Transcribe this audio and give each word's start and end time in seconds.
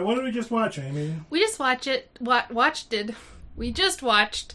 right, 0.00 0.06
what 0.06 0.14
did 0.16 0.24
we 0.24 0.30
just 0.30 0.50
watch, 0.50 0.78
Amy? 0.78 1.14
We 1.30 1.40
just 1.40 1.58
watch 1.58 1.86
it. 1.86 2.16
Wa- 2.20 2.44
watched 2.50 2.92
it. 2.92 3.14
We 3.56 3.72
just 3.72 4.02
watched 4.02 4.54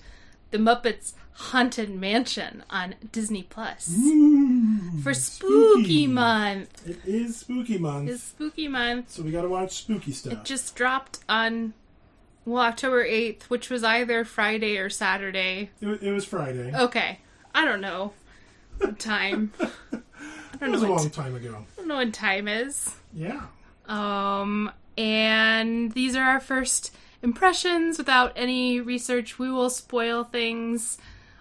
the 0.51 0.57
Muppets 0.57 1.13
Haunted 1.33 1.89
Mansion 1.89 2.63
on 2.69 2.95
Disney 3.11 3.43
Plus 3.43 3.93
Ooh, 3.97 4.91
for 5.03 5.13
Spooky, 5.13 6.07
Month. 6.07 6.87
It 6.87 6.99
is 7.05 7.37
spooky 7.37 7.77
month, 7.77 8.09
It's 8.09 8.23
Spooky 8.23 8.67
Month. 8.69 9.11
so 9.11 9.21
we 9.23 9.31
got 9.31 9.41
to 9.41 9.49
watch 9.49 9.73
spooky 9.83 10.11
stuff. 10.13 10.33
It 10.33 10.45
just 10.45 10.75
dropped 10.75 11.19
on 11.27 11.73
well 12.45 12.63
October 12.63 13.03
eighth, 13.03 13.49
which 13.49 13.69
was 13.69 13.83
either 13.83 14.23
Friday 14.23 14.77
or 14.77 14.89
Saturday. 14.89 15.71
It, 15.81 15.85
wa- 15.87 15.97
it 16.01 16.11
was 16.11 16.23
Friday. 16.25 16.71
Okay, 16.73 17.19
I 17.53 17.65
don't 17.65 17.81
know 17.81 18.13
what 18.77 18.97
time. 18.97 19.51
I 19.61 19.67
it 19.97 20.59
don't 20.61 20.71
was 20.71 20.81
know 20.83 20.87
a 20.87 20.91
what 20.91 21.01
long 21.01 21.09
time 21.09 21.35
ago. 21.35 21.65
I 21.73 21.75
don't 21.77 21.87
know 21.89 21.95
what 21.95 22.13
time 22.13 22.47
is. 22.47 22.95
Yeah. 23.13 23.41
Um, 23.87 24.71
and 24.97 25.91
these 25.93 26.15
are 26.15 26.23
our 26.23 26.39
first 26.39 26.95
impressions 27.21 27.97
without 27.97 28.33
any 28.35 28.79
research. 28.79 29.37
We 29.39 29.49
will 29.51 29.69
spoil 29.69 30.23
things, 30.23 30.97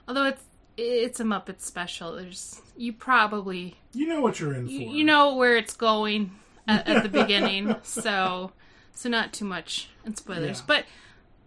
although 0.09 0.27
it's 0.27 0.43
it's 0.77 1.21
a 1.21 1.25
Muppet 1.25 1.61
special. 1.61 2.17
There's 2.17 2.61
you 2.77 2.93
probably 2.93 3.77
You 3.93 4.07
know 4.09 4.21
what 4.21 4.41
you're 4.41 4.55
in 4.55 4.67
for. 4.67 4.73
you, 4.73 4.91
you 4.91 5.05
know 5.05 5.37
where 5.37 5.57
it's 5.57 5.75
going 5.77 6.33
at, 6.67 6.89
at 6.89 7.03
the 7.03 7.09
beginning, 7.09 7.77
so 7.83 8.53
so 8.93 9.09
not 9.09 9.33
too 9.33 9.45
much 9.45 9.89
in 10.05 10.17
spoilers. 10.17 10.59
Yeah. 10.61 10.65
But 10.67 10.85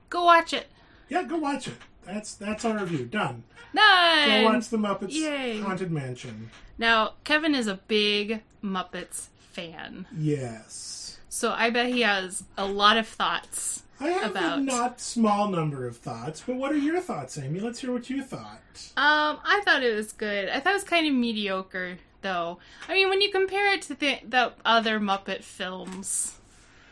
go 0.10 0.24
watch 0.24 0.54
it. 0.54 0.68
Yeah, 1.10 1.24
go 1.24 1.38
watch 1.38 1.68
it. 1.68 1.76
That's 2.06 2.36
that's 2.36 2.64
our 2.64 2.78
review. 2.78 3.06
Done. 3.06 3.44
Go 3.74 3.82
Nine. 3.82 4.44
watch 4.46 4.70
the 4.70 4.78
Muppets 4.78 5.12
Yay. 5.14 5.60
Haunted 5.60 5.92
Mansion. 5.92 6.50
Now 6.78 7.14
Kevin 7.26 7.54
is 7.54 7.68
a 7.68 7.76
big 7.88 8.42
Muppets 8.64 9.28
fan, 9.52 10.06
Yes. 10.18 10.97
So 11.30 11.52
I 11.52 11.70
bet 11.70 11.88
he 11.88 12.02
has 12.02 12.44
a 12.58 12.66
lot 12.66 12.98
of 12.98 13.08
thoughts. 13.08 13.84
I 14.00 14.10
have 14.10 14.32
About- 14.32 14.60
a 14.60 14.62
not 14.62 15.02
small 15.02 15.48
number 15.48 15.88
of 15.88 15.98
thoughts, 15.98 16.44
but 16.46 16.56
what 16.56 16.72
are 16.72 16.78
your 16.78 17.00
thoughts, 17.00 17.38
Amy? 17.38 17.60
Let's 17.60 17.80
hear 17.80 17.92
what 17.92 18.10
you 18.12 18.22
thought. 18.24 18.62
Um, 18.96 19.40
I 19.44 19.62
thought 19.66 19.82
it 19.82 19.96
was 19.96 20.12
good. 20.14 20.50
I 20.50 20.60
thought 20.60 20.72
it 20.72 20.76
was 20.76 20.84
kind 20.84 21.08
of 21.08 21.14
mediocre, 21.16 21.98
though. 22.22 22.60
I 22.88 22.94
mean, 22.94 23.10
when 23.10 23.22
you 23.22 23.32
compare 23.32 23.74
it 23.74 23.82
to 23.84 23.96
the 23.96 24.20
the 24.28 24.54
other 24.64 25.00
Muppet 25.00 25.44
films, 25.44 26.36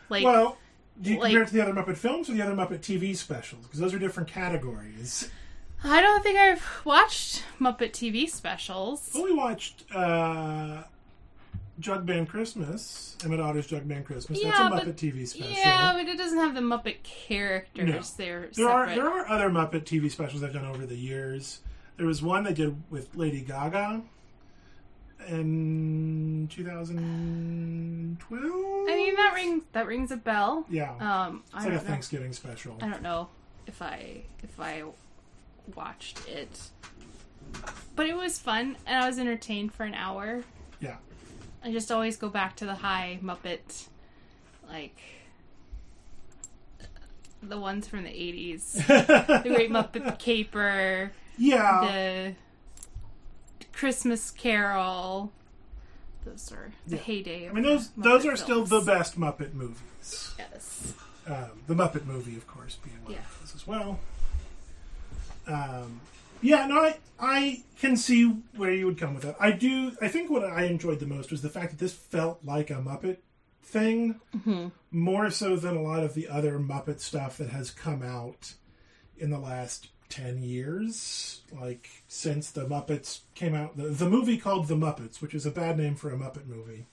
like 0.09 0.23
Well, 0.23 0.57
do 0.99 1.11
you 1.13 1.19
like- 1.19 1.29
compare 1.29 1.43
it 1.43 1.47
to 1.49 1.53
the 1.53 1.61
other 1.61 1.73
Muppet 1.73 1.97
films 1.97 2.27
or 2.27 2.33
the 2.33 2.41
other 2.41 2.55
Muppet 2.55 2.79
TV 2.81 3.15
specials? 3.15 3.65
Because 3.65 3.79
those 3.79 3.93
are 3.93 3.99
different 3.99 4.27
categories. 4.29 5.29
I 5.83 6.01
don't 6.01 6.23
think 6.23 6.39
I've 6.39 6.65
watched 6.85 7.43
Muppet 7.59 7.91
TV 7.91 8.27
specials. 8.27 9.11
Well, 9.13 9.25
we 9.25 9.33
watched 9.33 9.83
uh, 9.93 10.81
Jug 11.79 12.05
Band 12.05 12.29
Christmas, 12.29 13.17
Emmet 13.23 13.39
Otter's 13.39 13.67
Jug 13.67 13.87
Band 13.87 14.05
Christmas. 14.05 14.41
That's 14.41 14.57
Yeah, 14.57 14.67
a 14.67 14.69
but- 14.69 14.85
Muppet 14.85 14.95
TV 14.95 15.27
special. 15.27 15.51
Yeah, 15.51 15.93
but 15.93 16.07
it 16.07 16.17
doesn't 16.17 16.37
have 16.37 16.55
the 16.55 16.61
Muppet 16.61 17.03
characters. 17.03 18.13
No. 18.17 18.23
They're 18.25 18.49
There 18.55 18.69
are 18.69 18.87
there 18.87 19.09
are 19.09 19.27
other 19.29 19.49
Muppet 19.49 19.83
TV 19.83 20.09
specials 20.09 20.41
I've 20.43 20.53
done 20.53 20.65
over 20.65 20.85
the 20.85 20.95
years. 20.95 21.61
There 21.97 22.05
was 22.07 22.21
one 22.21 22.43
they 22.43 22.53
did 22.53 22.81
with 22.89 23.15
Lady 23.15 23.41
Gaga 23.41 24.01
in 25.27 26.47
2012. 26.51 28.43
I 28.89 28.95
mean, 28.95 29.15
that 29.15 29.33
rings 29.33 29.63
that 29.73 29.87
rings 29.87 30.11
a 30.11 30.17
bell. 30.17 30.65
Yeah, 30.69 30.91
Um, 30.93 30.99
I 31.01 31.05
it's 31.45 31.53
like 31.53 31.63
don't 31.63 31.71
a 31.73 31.75
know. 31.75 31.79
Thanksgiving 31.81 32.33
special. 32.33 32.77
I 32.81 32.89
don't 32.89 33.01
know 33.01 33.29
if 33.67 33.81
I 33.81 34.21
if 34.43 34.59
I 34.59 34.83
watched 35.75 36.27
it, 36.27 36.59
but 37.95 38.05
it 38.07 38.15
was 38.15 38.39
fun 38.39 38.77
and 38.85 39.03
I 39.03 39.07
was 39.07 39.17
entertained 39.19 39.73
for 39.73 39.83
an 39.83 39.93
hour. 39.93 40.43
Yeah, 40.79 40.97
I 41.65 41.71
just 41.71 41.91
always 41.91 42.15
go 42.15 42.29
back 42.29 42.55
to 42.57 42.65
the 42.65 42.75
high 42.75 43.19
Muppet, 43.23 43.87
like 44.69 44.97
the 47.41 47.59
ones 47.59 47.87
from 47.87 48.03
the 48.03 48.09
eighties, 48.09 48.73
the 48.73 49.41
Great 49.45 49.71
Muppet 49.71 50.19
Caper, 50.19 51.11
yeah. 51.37 52.33
the 53.59 53.65
Christmas 53.73 54.29
Carol. 54.31 55.31
Those 56.23 56.51
are 56.51 56.71
the 56.87 56.97
Yeah. 56.97 57.01
heyday. 57.01 57.45
Of 57.45 57.51
I 57.51 57.55
mean, 57.55 57.63
those 57.63 57.89
those 57.97 58.25
are 58.27 58.35
still 58.35 58.63
the 58.63 58.81
best 58.81 59.19
Muppet 59.19 59.53
movies. 59.53 60.33
Yes. 60.37 60.93
Um, 61.27 61.49
the 61.65 61.73
Muppet 61.73 62.05
movie, 62.05 62.35
of 62.37 62.45
course, 62.45 62.77
being 62.83 62.97
one 63.03 63.13
Yeah. 63.13 63.19
of 63.19 63.39
those 63.41 63.55
as 63.55 63.65
well. 63.67 63.99
Um, 65.47 66.01
yeah, 66.45 66.67
no, 66.67 66.75
I 66.79 66.97
I 67.19 67.63
can 67.79 67.97
see 67.97 68.25
where 68.55 68.71
you 68.73 68.85
would 68.85 68.97
come 68.97 69.13
with 69.13 69.23
that. 69.23 69.35
I 69.39 69.51
do. 69.51 69.91
I 70.01 70.07
think 70.07 70.29
what 70.29 70.43
I 70.43 70.63
enjoyed 70.65 70.99
the 70.99 71.05
most 71.07 71.31
was 71.31 71.41
the 71.41 71.49
fact 71.49 71.71
that 71.71 71.79
this 71.79 71.93
felt 71.93 72.39
like 72.43 72.69
a 72.69 72.75
Muppet 72.75 73.17
thing, 73.63 74.19
Mm-hmm. 74.35 74.67
more 74.91 75.29
so 75.31 75.55
than 75.55 75.75
a 75.75 75.81
lot 75.81 76.03
of 76.03 76.13
the 76.13 76.27
other 76.27 76.59
Muppet 76.59 76.99
stuff 76.99 77.37
that 77.37 77.49
has 77.49 77.71
come 77.71 78.03
out 78.03 78.53
in 79.17 79.29
the 79.29 79.39
last 79.39 79.87
ten 80.09 80.43
years. 80.43 81.41
Like 81.59 81.89
since 82.07 82.51
the 82.51 82.65
Muppets 82.65 83.21
came 83.33 83.55
out, 83.55 83.75
the, 83.77 83.83
the 83.89 84.09
movie 84.09 84.37
called 84.37 84.67
The 84.67 84.75
Muppets, 84.75 85.21
which 85.21 85.33
is 85.33 85.45
a 85.45 85.51
bad 85.51 85.77
name 85.77 85.95
for 85.95 86.11
a 86.11 86.17
Muppet 86.17 86.45
movie, 86.47 86.85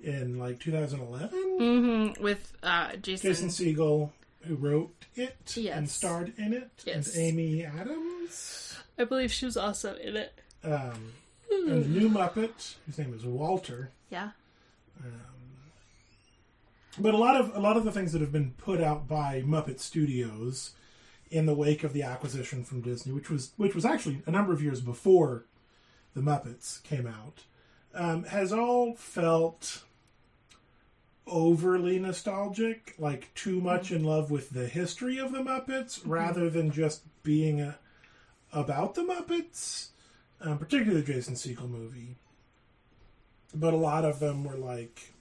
in 0.00 0.38
like 0.38 0.58
2011. 0.60 1.28
Mm-hmm. 1.60 2.22
With 2.22 2.52
uh, 2.62 2.96
Jason. 2.96 3.30
Jason 3.30 3.48
Segel, 3.48 4.10
who 4.42 4.56
wrote 4.56 4.92
it 5.14 5.56
and 5.70 5.88
starred 5.88 6.32
in 6.38 6.52
it, 6.52 6.70
Yes. 6.84 7.14
and 7.14 7.22
Amy 7.24 7.64
Adams, 7.64 8.61
I 8.98 9.04
believe 9.04 9.32
she 9.32 9.44
was 9.46 9.56
also 9.56 9.94
in 9.96 10.16
it. 10.16 10.40
um, 10.64 11.12
and 11.50 11.68
the 11.68 11.88
new 11.88 12.08
Muppet, 12.08 12.74
whose 12.86 12.98
name 12.98 13.12
is 13.14 13.24
Walter. 13.24 13.90
Yeah. 14.10 14.30
But 16.98 17.14
a 17.14 17.16
lot 17.18 17.40
of 17.40 17.54
a 17.56 17.60
lot 17.60 17.76
of 17.76 17.84
the 17.84 17.92
things 17.92 18.12
that 18.12 18.20
have 18.20 18.32
been 18.32 18.52
put 18.58 18.80
out 18.80 19.08
by 19.08 19.42
Muppet 19.46 19.80
Studios 19.80 20.72
in 21.30 21.46
the 21.46 21.54
wake 21.54 21.84
of 21.84 21.94
the 21.94 22.02
acquisition 22.02 22.64
from 22.64 22.82
Disney, 22.82 23.12
which 23.12 23.30
was 23.30 23.52
which 23.56 23.74
was 23.74 23.84
actually 23.86 24.22
a 24.26 24.30
number 24.30 24.52
of 24.52 24.62
years 24.62 24.80
before 24.82 25.46
the 26.14 26.20
Muppets 26.20 26.82
came 26.82 27.06
out, 27.06 27.44
um, 27.94 28.24
has 28.24 28.52
all 28.52 28.94
felt 28.94 29.84
overly 31.26 31.98
nostalgic, 31.98 32.94
like 32.98 33.32
too 33.34 33.60
much 33.60 33.90
in 33.90 34.04
love 34.04 34.30
with 34.30 34.50
the 34.50 34.66
history 34.66 35.16
of 35.18 35.32
the 35.32 35.38
Muppets, 35.38 36.00
rather 36.04 36.50
than 36.50 36.70
just 36.70 37.02
being 37.22 37.58
a, 37.60 37.78
about 38.52 38.94
the 38.94 39.02
Muppets, 39.02 39.88
um, 40.40 40.58
particularly 40.58 41.00
the 41.00 41.12
Jason 41.12 41.34
Segel 41.34 41.68
movie. 41.68 42.16
But 43.54 43.74
a 43.74 43.78
lot 43.78 44.04
of 44.04 44.18
them 44.18 44.44
were 44.44 44.56
like 44.56 45.12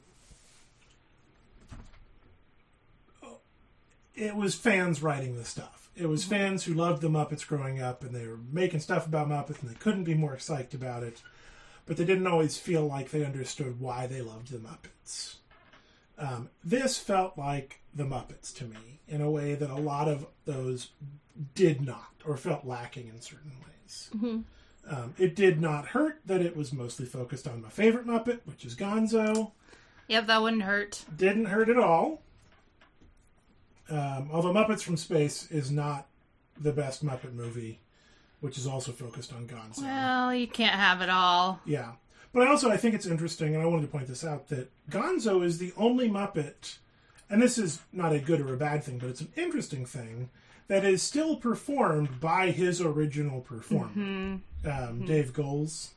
it 4.16 4.36
was 4.36 4.56
fans 4.56 5.02
writing 5.02 5.36
the 5.36 5.46
stuff. 5.46 5.90
It 5.96 6.08
was 6.08 6.24
fans 6.24 6.64
who 6.64 6.74
loved 6.74 7.02
the 7.02 7.10
Muppets 7.10 7.46
growing 7.46 7.82
up, 7.82 8.04
and 8.04 8.14
they 8.14 8.28
were 8.28 8.40
making 8.52 8.80
stuff 8.80 9.06
about 9.06 9.28
Muppets, 9.28 9.62
and 9.62 9.70
they 9.70 9.76
couldn't 9.76 10.04
be 10.04 10.14
more 10.14 10.36
psyched 10.38 10.74
about 10.74 11.04
it. 11.04 11.22
But 11.86 11.98
they 11.98 12.06
didn't 12.06 12.28
always 12.28 12.58
feel 12.58 12.86
like 12.86 13.10
they 13.10 13.26
understood 13.26 13.80
why 13.80 14.08
they 14.08 14.22
loved 14.22 14.52
the 14.52 14.60
Muppets. 14.60 15.38
Um, 16.22 16.50
this 16.64 16.98
felt 17.00 17.38
like 17.38 17.82
the 17.96 18.04
Muppets 18.04 18.54
to 18.58 18.64
me 18.66 19.00
in 19.08 19.22
a 19.22 19.30
way 19.32 19.56
that 19.56 19.70
a 19.72 19.76
lot 19.76 20.08
of 20.08 20.28
those 20.46 20.90
did 21.56 21.82
not, 21.82 22.14
or 22.26 22.38
felt 22.38 22.64
lacking 22.66 23.08
in 23.08 23.20
certain 23.22 23.52
ways. 23.66 24.10
Um, 24.88 25.14
it 25.18 25.36
did 25.36 25.60
not 25.60 25.88
hurt 25.88 26.22
that 26.26 26.42
it 26.42 26.56
was 26.56 26.72
mostly 26.72 27.06
focused 27.06 27.48
on 27.48 27.62
my 27.62 27.70
favorite 27.70 28.06
Muppet, 28.06 28.40
which 28.46 28.64
is 28.66 28.76
Gonzo 28.76 29.52
Yep, 30.08 30.28
that 30.28 30.42
wouldn't 30.42 30.64
hurt. 30.64 31.04
didn't 31.16 31.46
hurt 31.46 31.70
at 31.70 31.78
all. 31.78 32.22
Um, 33.90 34.30
although 34.32 34.54
Muppets 34.54 34.82
from 34.84 34.98
Space 34.98 35.50
is 35.52 35.72
not 35.72 36.08
the 36.60 36.72
best 36.72 37.06
Muppet 37.06 37.34
movie, 37.34 37.80
which 38.42 38.58
is 38.58 38.68
also 38.68 38.92
focused 38.92 39.34
on 39.34 39.48
Gonzo. 39.48 39.82
Well, 39.84 40.34
you 40.34 40.48
can't 40.48 40.76
have 40.76 41.02
it 41.02 41.10
all. 41.10 41.60
Yeah. 41.66 41.94
But 42.34 42.48
I 42.48 42.50
also 42.50 42.70
I 42.70 42.78
think 42.78 42.96
it's 42.96 43.06
interesting, 43.06 43.54
and 43.54 43.62
I 43.64 43.66
wanted 43.66 43.84
to 43.84 43.88
point 43.92 44.08
this 44.08 44.24
out, 44.26 44.48
that 44.50 44.72
Gonzo 44.90 45.44
is 45.44 45.58
the 45.58 45.74
only 45.78 46.10
Muppet, 46.10 46.78
and 47.30 47.42
this 47.42 47.58
is 47.58 47.82
not 47.92 48.14
a 48.14 48.20
good 48.20 48.40
or 48.42 48.54
a 48.54 48.58
bad 48.58 48.84
thing, 48.84 48.98
but 49.00 49.10
it's 49.10 49.22
an 49.22 49.32
interesting 49.36 49.86
thing, 49.86 50.30
that 50.68 50.86
is 50.86 51.02
still 51.04 51.36
performed 51.36 52.22
by 52.22 52.52
his 52.52 52.80
original 52.80 53.42
performer, 53.42 54.40
um, 54.66 55.06
Dave 55.06 55.34
Goelz. 55.34 55.90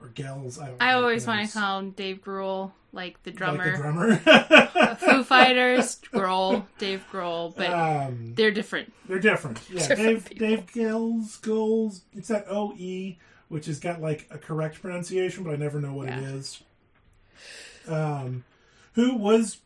Or 0.00 0.08
Gels, 0.14 0.60
I 0.60 0.66
don't. 0.66 0.80
I 0.80 0.92
always 0.92 1.26
want 1.26 1.44
to 1.48 1.52
call 1.58 1.80
him 1.80 1.90
Dave 1.90 2.22
Grohl, 2.22 2.70
like 2.92 3.20
the 3.24 3.32
drummer. 3.32 3.64
Like 3.64 3.72
the 3.72 3.82
drummer. 3.82 4.94
Foo 4.94 5.24
Fighters, 5.24 5.98
Grohl, 6.12 6.64
Dave 6.78 7.04
Grohl, 7.10 7.52
but 7.56 7.70
um, 7.72 8.34
they're 8.36 8.52
different. 8.52 8.92
They're 9.08 9.18
different. 9.18 9.60
Yeah, 9.68 9.80
Different 9.88 9.98
Dave 9.98 10.24
people. 10.26 10.46
Dave 10.46 10.72
Gills 10.72 11.36
Goals. 11.38 12.02
It's 12.14 12.28
that 12.28 12.46
O 12.48 12.74
E, 12.76 13.18
which 13.48 13.66
has 13.66 13.78
got 13.80 14.00
like 14.00 14.26
a 14.30 14.38
correct 14.38 14.80
pronunciation, 14.80 15.44
but 15.44 15.52
I 15.52 15.56
never 15.56 15.80
know 15.80 15.94
what 15.94 16.08
it 16.08 16.20
Yeah. 16.20 16.30
is. 16.34 16.62
Um, 17.86 18.44
who 18.94 19.16
was 19.16 19.58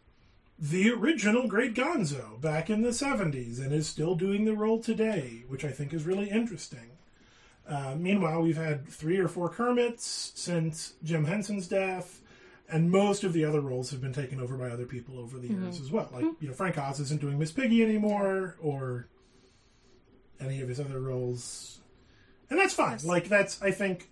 the 0.58 0.90
original 0.90 1.48
Great 1.48 1.74
Gonzo 1.74 2.40
back 2.40 2.70
in 2.70 2.82
the 2.82 2.92
seventies 2.92 3.58
and 3.58 3.72
is 3.72 3.88
still 3.88 4.14
doing 4.14 4.44
the 4.44 4.54
role 4.54 4.80
today, 4.80 5.42
which 5.48 5.64
I 5.64 5.70
think 5.70 5.92
is 5.92 6.04
really 6.04 6.30
interesting. 6.30 6.90
Uh, 7.66 7.94
meanwhile, 7.98 8.42
we've 8.42 8.56
had 8.56 8.86
three 8.86 9.18
or 9.18 9.28
four 9.28 9.48
Kermits 9.48 10.32
since 10.34 10.94
Jim 11.02 11.24
Henson's 11.24 11.66
death, 11.68 12.20
and 12.68 12.90
most 12.90 13.24
of 13.24 13.32
the 13.32 13.44
other 13.44 13.60
roles 13.60 13.90
have 13.90 14.00
been 14.00 14.12
taken 14.12 14.40
over 14.40 14.56
by 14.56 14.68
other 14.70 14.84
people 14.86 15.18
over 15.18 15.38
the 15.38 15.48
years 15.48 15.76
Mm-hmm. 15.76 15.84
as 15.84 15.90
well. 15.90 16.08
Like 16.12 16.24
you 16.40 16.48
know, 16.48 16.54
Frank 16.54 16.76
Oz 16.78 17.00
isn't 17.00 17.20
doing 17.20 17.38
Miss 17.38 17.52
Piggy 17.52 17.82
anymore, 17.82 18.56
or 18.60 19.06
any 20.40 20.60
of 20.60 20.68
his 20.68 20.78
other 20.80 21.00
roles, 21.00 21.80
and 22.52 22.60
that's 22.60 22.74
fine. 22.74 22.92
Yes. 22.92 23.04
Like 23.06 23.28
that's 23.28 23.60
I 23.62 23.70
think 23.70 24.10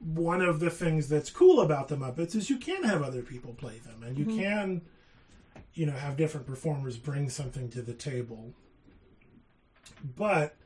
one 0.00 0.42
of 0.42 0.58
the 0.58 0.70
things 0.70 1.08
that's 1.08 1.30
cool 1.30 1.60
about 1.60 1.86
the 1.86 1.96
Muppets 1.96 2.34
is 2.34 2.50
you 2.50 2.58
can 2.58 2.82
have 2.82 3.00
other 3.00 3.22
people 3.22 3.54
play 3.54 3.78
them, 3.78 4.02
and 4.02 4.18
you 4.18 4.26
mm-hmm. 4.26 4.40
can 4.40 4.82
you 5.72 5.86
know 5.86 5.92
have 5.92 6.16
different 6.16 6.46
performers 6.48 6.98
bring 6.98 7.30
something 7.30 7.70
to 7.70 7.80
the 7.80 7.94
table. 7.94 8.52
But 10.16 10.56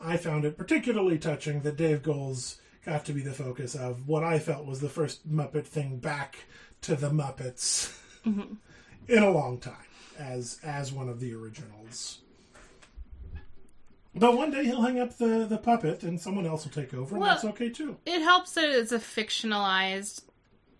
I 0.00 0.16
found 0.16 0.46
it 0.46 0.56
particularly 0.56 1.18
touching 1.18 1.60
that 1.60 1.76
Dave 1.76 2.02
Goelz 2.02 2.56
got 2.86 3.04
to 3.04 3.12
be 3.12 3.20
the 3.20 3.32
focus 3.32 3.74
of 3.74 4.08
what 4.08 4.24
I 4.24 4.38
felt 4.38 4.64
was 4.64 4.80
the 4.80 4.88
first 4.88 5.30
Muppet 5.30 5.66
thing 5.66 5.98
back 5.98 6.46
to 6.82 6.96
the 6.96 7.10
Muppets 7.10 7.94
mm-hmm. 8.24 8.54
in 9.08 9.22
a 9.22 9.30
long 9.30 9.58
time 9.58 9.74
as 10.18 10.58
as 10.64 10.90
one 10.90 11.10
of 11.10 11.20
the 11.20 11.34
originals. 11.34 12.20
But 14.14 14.36
one 14.36 14.50
day 14.50 14.64
he'll 14.64 14.82
hang 14.82 15.00
up 15.00 15.18
the, 15.18 15.46
the 15.48 15.58
puppet 15.58 16.02
and 16.02 16.20
someone 16.20 16.46
else 16.46 16.64
will 16.64 16.72
take 16.72 16.94
over, 16.94 17.14
and 17.14 17.22
Well- 17.22 17.30
that's 17.32 17.44
okay 17.44 17.68
too. 17.70 17.96
It 18.06 18.20
helps 18.22 18.52
that 18.52 18.68
it's 18.68 18.92
a 18.92 18.98
fictionalized 18.98 20.22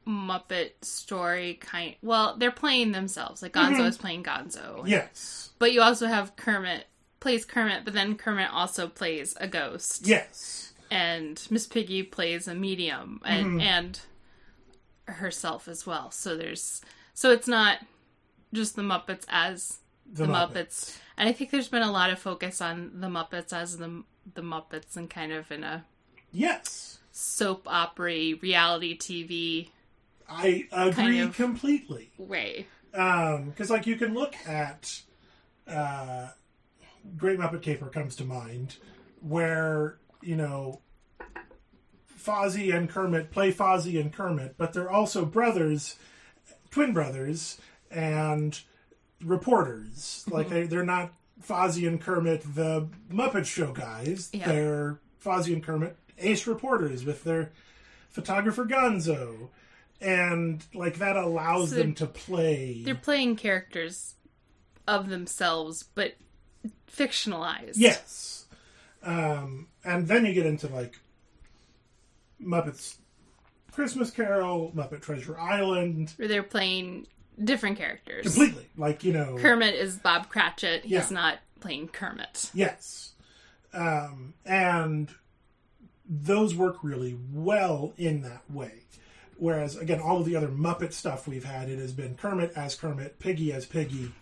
Muppet 0.06 0.70
story 0.82 1.54
kind. 1.54 1.96
Well, 2.02 2.36
they're 2.36 2.50
playing 2.50 2.92
themselves. 2.92 3.42
Like 3.42 3.52
Gonzo 3.52 3.70
mm-hmm. 3.72 3.86
is 3.86 3.98
playing 3.98 4.22
Gonzo, 4.22 4.86
Yes. 4.86 5.50
but 5.58 5.72
you 5.72 5.80
also 5.80 6.06
have 6.06 6.36
Kermit 6.36 6.86
plays 7.20 7.44
Kermit, 7.46 7.84
but 7.86 7.94
then 7.94 8.16
Kermit 8.16 8.50
also 8.52 8.86
plays 8.86 9.34
a 9.40 9.48
ghost. 9.48 10.06
Yes. 10.06 10.72
and 10.90 11.42
Miss 11.50 11.66
Piggy 11.66 12.02
plays 12.02 12.46
a 12.46 12.54
medium 12.54 13.20
and 13.24 13.46
mm-hmm. 13.46 13.60
and 13.60 14.00
herself 15.06 15.66
as 15.68 15.86
well. 15.86 16.10
So 16.10 16.36
there's 16.36 16.82
so 17.14 17.30
it's 17.30 17.48
not 17.48 17.78
just 18.52 18.76
the 18.76 18.82
Muppets 18.82 19.24
as 19.28 19.78
the, 20.14 20.26
Muppets. 20.26 20.98
And 21.16 21.28
I 21.28 21.32
think 21.32 21.50
there's 21.50 21.68
been 21.68 21.82
a 21.82 21.92
lot 21.92 22.10
of 22.10 22.18
focus 22.18 22.60
on 22.60 22.92
the 23.00 23.08
Muppets 23.08 23.52
as 23.52 23.76
the 23.78 24.02
the 24.34 24.42
Muppets 24.42 24.96
and 24.96 25.10
kind 25.10 25.32
of 25.32 25.50
in 25.52 25.62
a 25.64 25.84
Yes. 26.32 26.98
soap 27.12 27.64
opera 27.66 28.34
reality 28.40 28.96
TV 28.98 29.68
I 30.28 30.66
agree 30.72 30.92
Kind 30.92 31.20
of. 31.20 31.36
completely. 31.36 32.10
way. 32.16 32.66
because 32.92 33.68
like 33.70 33.86
you 33.86 33.96
can 33.96 34.14
look 34.14 34.34
at 34.46 35.02
uh, 35.68 36.28
Great 37.16 37.38
Muppet 37.38 37.60
Caper 37.62 37.88
comes 37.88 38.16
to 38.16 38.24
mind, 38.24 38.76
where 39.20 39.98
you 40.22 40.36
know 40.36 40.80
Fozzie 42.18 42.74
and 42.74 42.88
Kermit 42.88 43.30
play 43.30 43.52
Fozzie 43.52 44.00
and 44.00 44.12
Kermit, 44.12 44.56
but 44.56 44.72
they're 44.72 44.90
also 44.90 45.24
brothers, 45.24 45.96
twin 46.70 46.92
brothers, 46.92 47.58
and 47.90 48.58
reporters. 49.22 50.24
Like 50.30 50.48
they 50.48 50.66
they're 50.66 50.84
not 50.84 51.12
Fozzie 51.42 51.86
and 51.86 52.00
Kermit, 52.00 52.42
the 52.54 52.88
Muppet 53.12 53.46
Show 53.46 53.72
guys. 53.72 54.30
Yeah. 54.32 54.48
They're 54.48 55.00
Fozzie 55.24 55.52
and 55.52 55.62
Kermit, 55.62 55.96
ace 56.18 56.46
reporters 56.46 57.04
with 57.04 57.24
their 57.24 57.52
photographer 58.10 58.64
Gonzo. 58.64 59.48
And 60.00 60.62
like 60.74 60.98
that 60.98 61.16
allows 61.16 61.70
So 61.70 61.76
them 61.76 61.94
to 61.94 62.06
play 62.06 62.82
They're 62.84 62.94
playing 62.94 63.36
characters 63.36 64.14
of 64.86 65.08
themselves, 65.08 65.82
but 65.82 66.14
fictionalized. 66.90 67.74
Yes. 67.76 68.46
Um, 69.02 69.68
and 69.84 70.08
then 70.08 70.26
you 70.26 70.34
get 70.34 70.46
into 70.46 70.68
like 70.68 70.98
Muppets 72.42 72.96
Christmas 73.72 74.10
Carol, 74.10 74.72
Muppet 74.74 75.00
Treasure 75.02 75.38
Island, 75.38 76.14
Or 76.18 76.28
they're 76.28 76.42
playing 76.42 77.06
different 77.42 77.78
characters. 77.78 78.22
completely. 78.24 78.68
Like, 78.76 79.04
you 79.04 79.12
know, 79.12 79.36
Kermit 79.38 79.74
is 79.74 79.96
Bob 79.96 80.28
Cratchit. 80.28 80.84
Yeah. 80.84 81.00
He's 81.00 81.10
not 81.10 81.38
playing 81.60 81.88
Kermit. 81.88 82.50
yes. 82.54 83.12
Um, 83.72 84.34
and 84.46 85.10
those 86.08 86.54
work 86.54 86.76
really 86.84 87.18
well 87.32 87.92
in 87.96 88.22
that 88.22 88.42
way. 88.50 88.72
Whereas, 89.36 89.76
again, 89.76 89.98
all 90.00 90.20
of 90.20 90.26
the 90.26 90.36
other 90.36 90.48
Muppet 90.48 90.92
stuff 90.92 91.26
we've 91.26 91.44
had, 91.44 91.68
it 91.68 91.80
has 91.80 91.92
been 91.92 92.14
Kermit 92.14 92.52
as 92.54 92.76
Kermit, 92.76 93.18
Piggy 93.18 93.52
as 93.52 93.66
Piggy, 93.66 94.12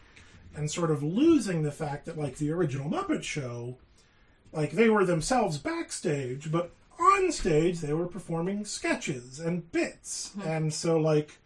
and 0.56 0.70
sort 0.70 0.90
of 0.90 1.02
losing 1.02 1.62
the 1.62 1.70
fact 1.72 2.06
that, 2.06 2.16
like, 2.16 2.38
the 2.38 2.50
original 2.50 2.88
Muppet 2.88 3.22
Show, 3.22 3.76
like, 4.52 4.70
they 4.72 4.88
were 4.88 5.04
themselves 5.04 5.58
backstage, 5.58 6.50
but 6.50 6.72
on 6.98 7.30
stage 7.30 7.80
they 7.80 7.92
were 7.92 8.06
performing 8.06 8.64
sketches 8.64 9.38
and 9.38 9.70
bits. 9.70 10.32
And 10.46 10.72
so, 10.72 10.98
like, 10.98 11.38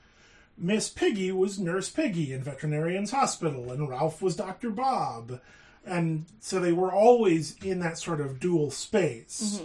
Miss 0.58 0.88
Piggy 0.88 1.30
was 1.32 1.58
Nurse 1.58 1.90
Piggy 1.90 2.32
in 2.32 2.42
Veterinarian's 2.42 3.10
Hospital, 3.10 3.70
and 3.70 3.88
Ralph 3.88 4.22
was 4.22 4.36
Dr. 4.36 4.70
Bob. 4.70 5.40
And 5.84 6.24
so 6.40 6.58
they 6.58 6.72
were 6.72 6.92
always 6.92 7.56
in 7.62 7.78
that 7.80 7.98
sort 7.98 8.20
of 8.20 8.40
dual 8.40 8.70
space. 8.70 9.60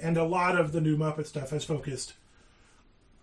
And 0.00 0.16
a 0.16 0.24
lot 0.24 0.56
of 0.58 0.72
the 0.72 0.80
new 0.80 0.96
Muppet 0.96 1.26
stuff 1.26 1.50
has 1.50 1.64
focused 1.64 2.14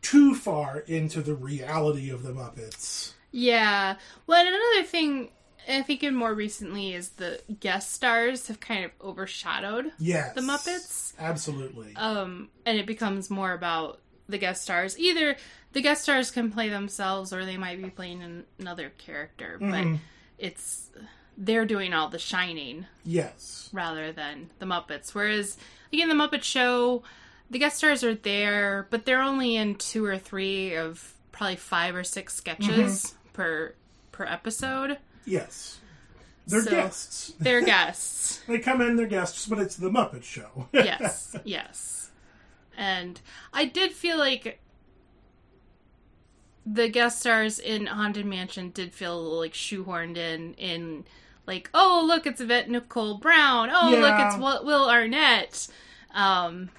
too 0.02 0.34
far 0.34 0.80
into 0.80 1.22
the 1.22 1.36
reality 1.36 2.10
of 2.10 2.24
the 2.24 2.32
Muppets. 2.32 3.14
Yeah. 3.32 3.96
Well, 4.28 4.40
and 4.40 4.48
another 4.50 4.84
thing 4.88 5.30
I 5.68 5.82
think 5.84 6.04
in 6.04 6.16
more 6.16 6.34
recently 6.34 6.94
is 6.94 7.10
the 7.10 7.40
guest 7.60 7.94
stars 7.94 8.48
have 8.48 8.60
kind 8.60 8.84
of 8.86 8.92
overshadowed 9.02 9.92
Yes. 10.00 10.34
the 10.36 10.42
Muppets. 10.42 11.14
Absolutely. 11.20 11.96
Um, 11.96 12.50
and 12.66 12.80
it 12.80 12.86
becomes 12.86 13.30
more 13.30 13.54
about 13.54 14.00
the 14.30 14.38
guest 14.38 14.62
stars. 14.62 14.98
Either 14.98 15.36
the 15.74 15.82
guest 15.82 16.04
stars 16.04 16.32
can 16.32 16.52
play 16.52 16.70
themselves 16.70 17.34
or 17.34 17.46
they 17.46 17.58
might 17.58 17.82
be 17.82 17.90
playing 17.90 18.46
another 18.60 18.92
character, 18.98 19.58
but 19.60 19.68
mm-hmm. 19.68 19.96
it's 20.38 20.90
they're 21.38 21.66
doing 21.66 21.94
all 21.94 22.10
the 22.10 22.20
shining 22.20 22.86
yes. 23.06 23.70
rather 23.72 24.12
than 24.12 24.50
the 24.60 24.66
Muppets. 24.66 25.16
Whereas, 25.16 25.58
again, 25.92 26.10
the 26.10 26.16
Muppet 26.16 26.44
Show, 26.44 27.04
the 27.50 27.60
guest 27.60 27.78
stars 27.78 28.04
are 28.04 28.16
there, 28.16 28.88
but 28.90 29.06
they're 29.06 29.22
only 29.22 29.56
in 29.56 29.76
two 29.76 30.06
or 30.06 30.18
three 30.18 30.76
of 30.76 31.14
probably 31.32 31.56
five 31.56 31.96
or 31.96 32.04
six 32.04 32.36
sketches 32.36 32.70
mm-hmm. 32.70 33.34
per 33.34 33.74
per 34.12 34.26
episode. 34.26 34.98
Yes. 35.26 35.80
They're 36.46 36.64
So- 36.64 36.72
guests. 36.72 37.34
They're 37.40 37.62
guests. 37.66 38.42
They 38.48 38.60
come 38.60 38.82
in, 38.82 38.98
they're 38.98 39.08
guests, 39.08 39.46
but 39.46 39.60
it's 39.60 39.78
the 39.78 39.90
Muppet 39.90 40.24
Show. 40.24 40.68
yes, 40.74 41.36
yes. 41.46 41.99
And 42.80 43.20
I 43.52 43.66
did 43.66 43.92
feel 43.92 44.18
like 44.18 44.62
the 46.66 46.88
guest 46.88 47.20
stars 47.20 47.60
in 47.60 47.88
Haunted 47.88 48.26
Mansion 48.26 48.70
did 48.70 48.94
feel 48.94 49.22
like 49.38 49.52
shoehorned 49.54 50.16
in 50.16 50.54
in 50.54 51.04
like, 51.46 51.70
oh 51.74 52.06
look, 52.08 52.26
it's 52.26 52.40
Yvette 52.40 52.70
Nicole 52.70 53.18
Brown. 53.18 53.70
Oh 53.70 53.90
look, 54.00 54.14
it's 54.18 54.38
Will, 54.38 54.64
Will 54.66 54.90
Arnett. 54.90 55.68
Um, 56.14 56.70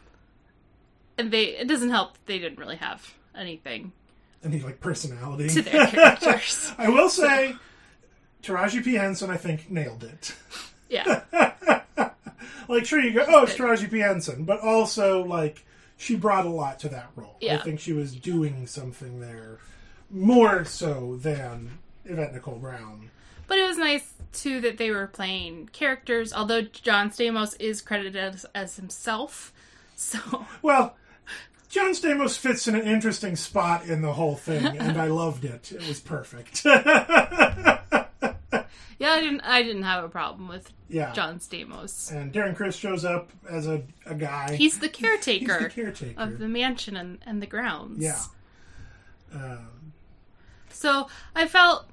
and 1.18 1.30
they 1.30 1.56
it 1.58 1.68
doesn't 1.68 1.90
help 1.90 2.14
that 2.14 2.26
they 2.26 2.38
didn't 2.38 2.58
really 2.58 2.76
have 2.76 3.14
anything 3.36 3.92
Any 4.42 4.60
like 4.60 4.80
personality. 4.80 5.48
to 5.50 5.60
their 5.62 5.86
characters. 5.88 6.72
I 6.78 6.88
will 6.88 7.10
say, 7.10 7.56
Taraji 8.42 8.82
P 8.82 8.94
Henson, 8.94 9.28
I 9.28 9.36
think, 9.36 9.70
nailed 9.70 10.02
it. 10.02 10.34
Yeah, 10.88 11.22
Like, 12.68 12.86
sure, 12.86 13.00
you 13.00 13.12
go, 13.12 13.24
oh, 13.28 13.42
it's 13.42 13.54
Taraji 13.54 13.90
P 13.90 13.98
Henson, 13.98 14.44
but 14.44 14.60
also 14.60 15.24
like 15.24 15.64
she 16.00 16.16
brought 16.16 16.46
a 16.46 16.50
lot 16.50 16.78
to 16.80 16.88
that 16.88 17.10
role. 17.14 17.36
I 17.42 17.58
think 17.58 17.78
she 17.78 17.92
was 17.92 18.14
doing 18.14 18.66
something 18.66 19.20
there 19.20 19.58
more 20.10 20.64
so 20.64 21.16
than 21.20 21.78
Yvette 22.06 22.32
Nicole 22.32 22.58
Brown. 22.58 23.10
but 23.46 23.58
it 23.58 23.66
was 23.66 23.76
nice 23.76 24.14
too 24.32 24.60
that 24.62 24.78
they 24.78 24.90
were 24.90 25.06
playing 25.06 25.68
characters. 25.72 26.32
Although 26.32 26.62
John 26.62 27.10
Stamos 27.10 27.54
is 27.60 27.82
credited 27.82 28.16
as, 28.16 28.46
as 28.54 28.76
himself, 28.76 29.52
so. 29.94 30.46
Well, 30.62 30.96
John 31.68 31.90
Stamos 31.92 32.38
fits 32.38 32.66
in 32.66 32.74
an 32.74 32.86
interesting 32.86 33.36
spot 33.36 33.84
in 33.84 34.00
the 34.02 34.14
whole 34.14 34.36
thing, 34.36 34.64
and 34.78 35.00
I 35.00 35.08
loved 35.08 35.44
it. 35.44 35.70
It 35.70 35.86
was 35.86 36.00
perfect. 36.00 36.64
Yeah, 39.00 39.12
I 39.14 39.20
didn't. 39.20 39.40
I 39.40 39.62
didn't 39.62 39.82
have 39.84 40.04
a 40.04 40.08
problem 40.08 40.46
with 40.46 40.70
yeah. 40.88 41.12
John 41.14 41.38
Stamos. 41.40 42.12
And 42.12 42.32
Darren 42.32 42.54
Criss 42.54 42.76
shows 42.76 43.04
up 43.04 43.30
as 43.48 43.66
a, 43.66 43.82
a 44.06 44.14
guy. 44.14 44.54
He's 44.56 44.78
the 44.78 44.88
caretaker. 44.90 45.58
He's 45.58 45.74
the 45.74 45.82
caretaker. 45.82 46.20
of 46.20 46.38
the 46.38 46.46
mansion 46.48 46.96
and, 46.96 47.18
and 47.24 47.40
the 47.42 47.46
grounds. 47.46 48.02
Yeah. 48.04 48.20
Um, 49.32 49.92
So 50.68 51.08
I 51.34 51.46
felt 51.48 51.86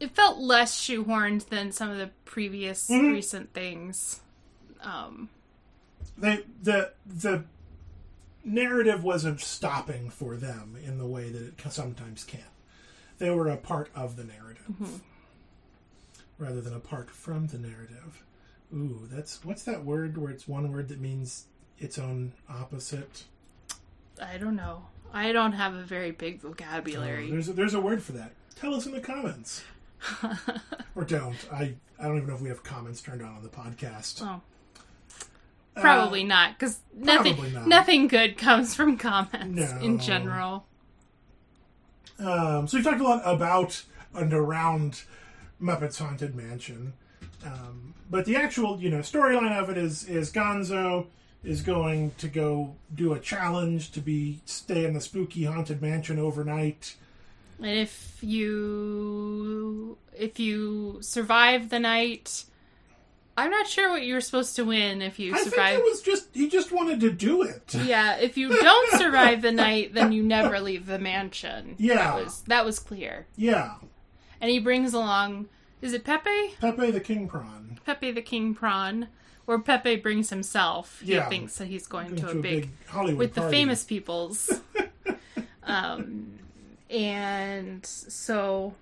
it 0.00 0.10
felt 0.14 0.38
less 0.38 0.78
shoehorned 0.78 1.48
than 1.48 1.70
some 1.72 1.90
of 1.90 1.96
the 1.98 2.10
previous 2.24 2.88
Mm-hmm. 2.88 3.12
recent 3.12 3.52
things. 3.54 4.20
Um, 4.82 5.28
they 6.18 6.40
the 6.62 6.92
the 7.06 7.44
narrative 8.44 9.02
wasn't 9.04 9.40
stopping 9.40 10.10
for 10.10 10.36
them 10.36 10.76
in 10.84 10.98
the 10.98 11.06
way 11.06 11.30
that 11.30 11.42
it 11.42 11.72
sometimes 11.72 12.24
can. 12.24 12.40
They 13.18 13.30
were 13.30 13.48
a 13.48 13.56
part 13.56 13.90
of 13.94 14.16
the 14.16 14.24
narrative 14.24 15.00
rather 16.38 16.60
than 16.60 16.74
apart 16.74 17.10
from 17.10 17.46
the 17.48 17.58
narrative. 17.58 18.22
Ooh, 18.74 19.08
that's 19.10 19.44
what's 19.44 19.62
that 19.64 19.84
word 19.84 20.16
where 20.18 20.30
it's 20.30 20.48
one 20.48 20.72
word 20.72 20.88
that 20.88 21.00
means 21.00 21.46
its 21.78 21.98
own 21.98 22.32
opposite? 22.48 23.24
I 24.22 24.38
don't 24.38 24.56
know. 24.56 24.86
I 25.12 25.32
don't 25.32 25.52
have 25.52 25.74
a 25.74 25.82
very 25.82 26.10
big 26.10 26.44
Uh, 26.44 26.48
vocabulary. 26.48 27.30
there's 27.30 27.48
a, 27.48 27.52
there's 27.52 27.74
a 27.74 27.80
word 27.80 28.02
for 28.02 28.12
that. 28.12 28.32
Tell 28.56 28.74
us 28.74 28.86
in 28.86 28.92
the 28.92 29.00
comments, 29.00 29.62
or 30.94 31.04
don't. 31.04 31.36
I 31.52 31.74
I 31.98 32.04
don't 32.08 32.16
even 32.16 32.28
know 32.28 32.34
if 32.34 32.40
we 32.40 32.48
have 32.48 32.62
comments 32.64 33.00
turned 33.02 33.22
on 33.22 33.36
on 33.36 33.42
the 33.42 33.48
podcast. 33.48 34.20
oh. 34.22 34.40
Probably 35.78 36.24
not, 36.24 36.58
because 36.58 36.78
nothing, 36.94 37.52
not. 37.52 37.66
nothing 37.68 38.08
good 38.08 38.38
comes 38.38 38.74
from 38.74 38.96
comments 38.96 39.60
No. 39.72 39.78
in 39.82 39.98
general. 39.98 40.64
Um, 42.18 42.66
so 42.66 42.78
we 42.78 42.82
talked 42.82 43.00
a 43.00 43.04
lot 43.04 43.20
about 43.26 43.82
and 44.14 44.32
around 44.32 45.02
Muppets 45.60 45.98
Haunted 45.98 46.34
Mansion, 46.34 46.92
um, 47.44 47.94
but 48.10 48.24
the 48.24 48.36
actual 48.36 48.80
you 48.80 48.90
know 48.90 48.98
storyline 48.98 49.56
of 49.56 49.70
it 49.70 49.78
is 49.78 50.04
is 50.04 50.32
Gonzo 50.32 51.06
is 51.44 51.62
going 51.62 52.10
to 52.18 52.28
go 52.28 52.74
do 52.94 53.12
a 53.12 53.20
challenge 53.20 53.92
to 53.92 54.00
be 54.00 54.40
stay 54.44 54.84
in 54.84 54.94
the 54.94 55.00
spooky 55.00 55.44
haunted 55.44 55.80
mansion 55.80 56.18
overnight. 56.18 56.96
And 57.58 57.78
if 57.78 58.18
you 58.22 59.96
if 60.16 60.38
you 60.38 60.98
survive 61.00 61.70
the 61.70 61.78
night, 61.78 62.44
I'm 63.36 63.50
not 63.50 63.66
sure 63.66 63.90
what 63.90 64.04
you're 64.04 64.20
supposed 64.20 64.56
to 64.56 64.64
win 64.64 65.02
if 65.02 65.18
you 65.18 65.36
survive. 65.38 65.58
I 65.58 65.70
think 65.74 65.80
it 65.80 65.84
was 65.84 66.02
just 66.02 66.28
he 66.34 66.48
just 66.48 66.72
wanted 66.72 67.00
to 67.00 67.10
do 67.10 67.42
it. 67.42 67.74
Yeah, 67.86 68.16
if 68.16 68.36
you 68.36 68.48
don't 68.48 68.90
survive 68.98 69.42
the 69.42 69.52
night, 69.52 69.94
then 69.94 70.12
you 70.12 70.22
never 70.22 70.58
leave 70.60 70.86
the 70.86 70.98
mansion. 70.98 71.76
Yeah. 71.78 71.96
that 71.96 72.14
was 72.16 72.42
that 72.42 72.64
was 72.64 72.78
clear. 72.78 73.26
Yeah, 73.36 73.74
And 74.40 74.50
he 74.50 74.58
brings 74.58 74.92
along, 74.94 75.48
is 75.82 75.92
it 75.92 76.04
Pepe? 76.04 76.54
Pepe 76.60 76.90
the 76.90 77.00
King 77.00 77.28
Prawn 77.28 77.78
Pepe 77.84 78.10
the 78.10 78.22
King 78.22 78.54
Prawn, 78.54 79.08
or 79.46 79.58
Pepe 79.60 79.96
brings 79.96 80.30
himself. 80.30 81.00
He 81.04 81.12
Yeah. 81.14 81.28
thinks 81.28 81.56
that 81.58 81.66
he's 81.68 81.86
going 81.86 82.08
going 82.08 82.20
to 82.22 82.28
a 82.30 82.34
to 82.34 82.40
big 82.42 82.70
Hollywood 82.88 83.18
with 83.18 83.34
the 83.34 83.48
famous 83.48 83.84
peoples. 83.84 84.60
um, 85.64 86.38
and 86.90 87.84
so 87.86 88.74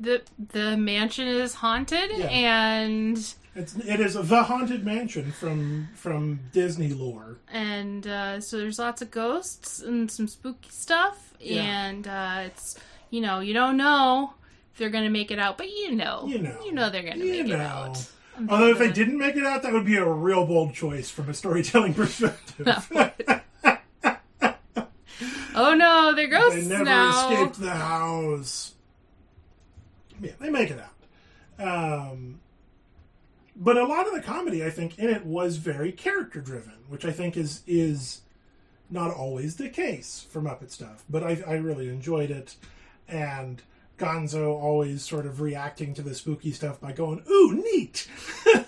the 0.00 0.22
the 0.52 0.76
mansion 0.76 1.28
is 1.28 1.54
haunted, 1.54 2.10
Yeah. 2.16 2.26
and 2.28 3.18
It's, 3.54 3.74
it 3.76 4.00
is 4.00 4.14
the 4.14 4.42
haunted 4.44 4.84
mansion 4.84 5.32
from 5.32 5.88
from 5.94 6.40
Disney 6.52 6.88
lore. 6.90 7.38
and 7.52 8.06
uh, 8.06 8.40
so 8.40 8.58
there's 8.58 8.78
lots 8.78 9.02
of 9.02 9.10
ghosts 9.10 9.80
and 9.80 10.10
some 10.10 10.28
spooky 10.28 10.70
stuff, 10.70 11.34
Yeah. 11.40 11.62
and 11.62 12.06
uh, 12.08 12.42
it's 12.46 12.78
you 13.10 13.20
know 13.20 13.40
you 13.40 13.52
don't 13.54 13.76
know 13.76 14.34
if 14.72 14.78
they're 14.78 14.90
gonna 14.90 15.10
make 15.10 15.30
it 15.30 15.38
out, 15.38 15.56
but 15.58 15.68
you 15.70 15.92
know 15.92 16.24
You 16.26 16.38
know. 16.38 16.58
you 16.64 16.72
know 16.72 16.90
they're 16.90 17.02
gonna 17.02 17.24
You 17.24 17.32
make 17.44 17.52
it 17.52 17.56
know. 17.56 17.64
out. 17.64 18.10
Although 18.50 18.68
if 18.70 18.78
they 18.78 18.92
didn't 18.92 19.16
make 19.18 19.34
it 19.36 19.44
out, 19.44 19.62
that 19.62 19.72
would 19.72 19.86
be 19.86 19.96
a 19.96 20.04
real 20.06 20.44
bold 20.46 20.74
choice 20.74 21.08
from 21.10 21.30
a 21.30 21.34
storytelling 21.34 21.94
perspective. 22.02 22.90
Oh 25.58 25.74
no, 25.74 26.14
they're 26.14 26.28
gross. 26.28 26.52
they 26.52 26.66
never 26.66 26.84
now. 26.84 27.30
escaped 27.30 27.58
the 27.58 27.70
house. 27.70 28.74
Yeah, 30.20 30.32
they 30.38 30.50
make 30.50 30.70
it 30.70 30.78
out. 30.78 30.92
Um, 32.12 32.40
but 33.56 33.78
a 33.78 33.86
lot 33.86 34.06
of 34.06 34.12
the 34.12 34.20
comedy, 34.20 34.62
I 34.62 34.68
think, 34.68 34.98
in 34.98 35.08
it 35.08 35.24
was 35.24 35.56
very 35.56 35.92
character 35.92 36.42
driven, 36.42 36.74
which 36.88 37.06
I 37.06 37.10
think 37.10 37.38
is 37.38 37.62
is 37.66 38.20
not 38.90 39.10
always 39.14 39.56
the 39.56 39.70
case 39.70 40.26
for 40.30 40.42
Muppet 40.42 40.70
stuff. 40.70 41.04
But 41.08 41.22
I, 41.24 41.42
I 41.46 41.54
really 41.54 41.88
enjoyed 41.88 42.30
it, 42.30 42.56
and 43.08 43.62
Gonzo 43.98 44.48
always 44.48 45.02
sort 45.02 45.26
of 45.26 45.40
reacting 45.40 45.94
to 45.94 46.02
the 46.02 46.14
spooky 46.14 46.52
stuff 46.52 46.80
by 46.80 46.92
going, 46.92 47.22
"Ooh, 47.30 47.54
neat," 47.54 48.08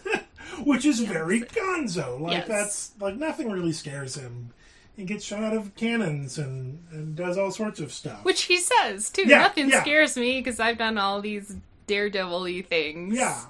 which 0.65 0.85
is 0.85 1.01
very 1.01 1.41
Gonzo. 1.43 2.21
Like 2.21 2.33
Yes. 2.33 2.49
that's 2.49 2.93
like 3.01 3.17
nothing 3.17 3.51
really 3.51 3.73
scares 3.73 4.15
him. 4.17 4.51
He 4.97 5.05
gets 5.05 5.25
shot 5.25 5.45
out 5.45 5.53
of 5.55 5.77
cannons 5.77 6.39
and, 6.39 6.83
and 6.91 7.15
does 7.15 7.39
all 7.39 7.53
sorts 7.53 7.79
of 7.79 7.93
stuff. 7.93 8.25
Which 8.25 8.43
he 8.43 8.57
says 8.57 9.11
too. 9.11 9.29
Yeah, 9.29 9.39
Nothing 9.43 9.69
yeah. 9.71 9.81
scares 9.83 10.17
me 10.17 10.41
because 10.41 10.59
I've 10.59 10.79
done 10.79 10.99
all 10.99 11.21
these 11.21 11.55
daredevil-y 11.87 12.63
things. 12.63 13.17
Yeah. 13.17 13.45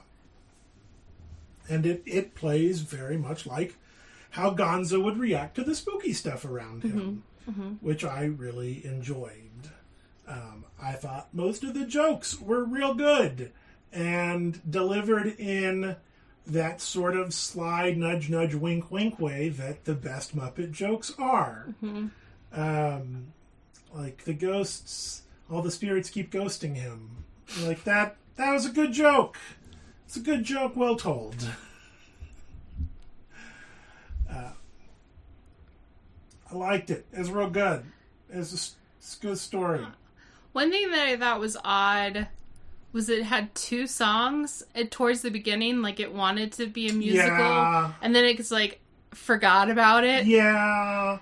And 1.70 1.86
it, 1.86 2.02
it 2.06 2.34
plays 2.34 2.80
very 2.80 3.16
much 3.16 3.46
like 3.46 3.76
how 4.30 4.54
Gonzo 4.54 5.02
would 5.02 5.18
react 5.18 5.54
to 5.56 5.64
the 5.64 5.74
spooky 5.74 6.12
stuff 6.12 6.44
around 6.44 6.82
him, 6.82 7.22
mm-hmm. 7.48 7.50
Mm-hmm. 7.50 7.68
which 7.86 8.04
I 8.04 8.24
really 8.24 8.84
enjoyed. 8.84 9.47
Um, 10.28 10.64
I 10.80 10.92
thought 10.92 11.28
most 11.32 11.64
of 11.64 11.74
the 11.74 11.86
jokes 11.86 12.38
were 12.40 12.62
real 12.64 12.94
good 12.94 13.50
and 13.92 14.60
delivered 14.70 15.26
in 15.38 15.96
that 16.46 16.80
sort 16.80 17.16
of 17.16 17.32
sly 17.34 17.90
nudge 17.92 18.28
nudge 18.30 18.54
wink 18.54 18.90
wink 18.90 19.18
way 19.18 19.48
that 19.48 19.84
the 19.84 19.94
best 19.94 20.36
Muppet 20.36 20.70
jokes 20.72 21.12
are. 21.18 21.74
Um, 22.52 23.32
like 23.94 24.24
the 24.24 24.34
ghosts, 24.34 25.22
all 25.50 25.62
the 25.62 25.70
spirits 25.70 26.10
keep 26.10 26.30
ghosting 26.30 26.74
him. 26.76 27.24
Like 27.62 27.84
that. 27.84 28.16
That 28.36 28.52
was 28.52 28.66
a 28.66 28.70
good 28.70 28.92
joke. 28.92 29.36
It's 30.06 30.16
a 30.16 30.20
good 30.20 30.44
joke, 30.44 30.76
well 30.76 30.96
told. 30.96 31.36
Uh, 34.30 34.50
I 36.52 36.54
liked 36.54 36.90
it. 36.90 37.06
It 37.14 37.18
was 37.18 37.30
real 37.30 37.48
good. 37.48 37.82
It 38.30 38.36
was 38.36 38.52
a, 38.52 38.60
it's 38.98 39.16
a 39.16 39.20
good 39.22 39.38
story. 39.38 39.86
One 40.52 40.70
thing 40.70 40.90
that 40.90 41.06
I 41.06 41.16
thought 41.16 41.40
was 41.40 41.56
odd 41.64 42.28
was 42.92 43.08
it 43.08 43.22
had 43.22 43.54
two 43.54 43.86
songs 43.86 44.62
and 44.74 44.90
towards 44.90 45.22
the 45.22 45.30
beginning, 45.30 45.82
like 45.82 46.00
it 46.00 46.12
wanted 46.12 46.52
to 46.52 46.66
be 46.66 46.88
a 46.88 46.92
musical, 46.92 47.36
Yeah. 47.36 47.92
and 48.02 48.14
then 48.14 48.24
it 48.24 48.38
was 48.38 48.50
like 48.50 48.80
forgot 49.12 49.70
about 49.70 50.04
it. 50.04 50.26
Yeah, 50.26 51.18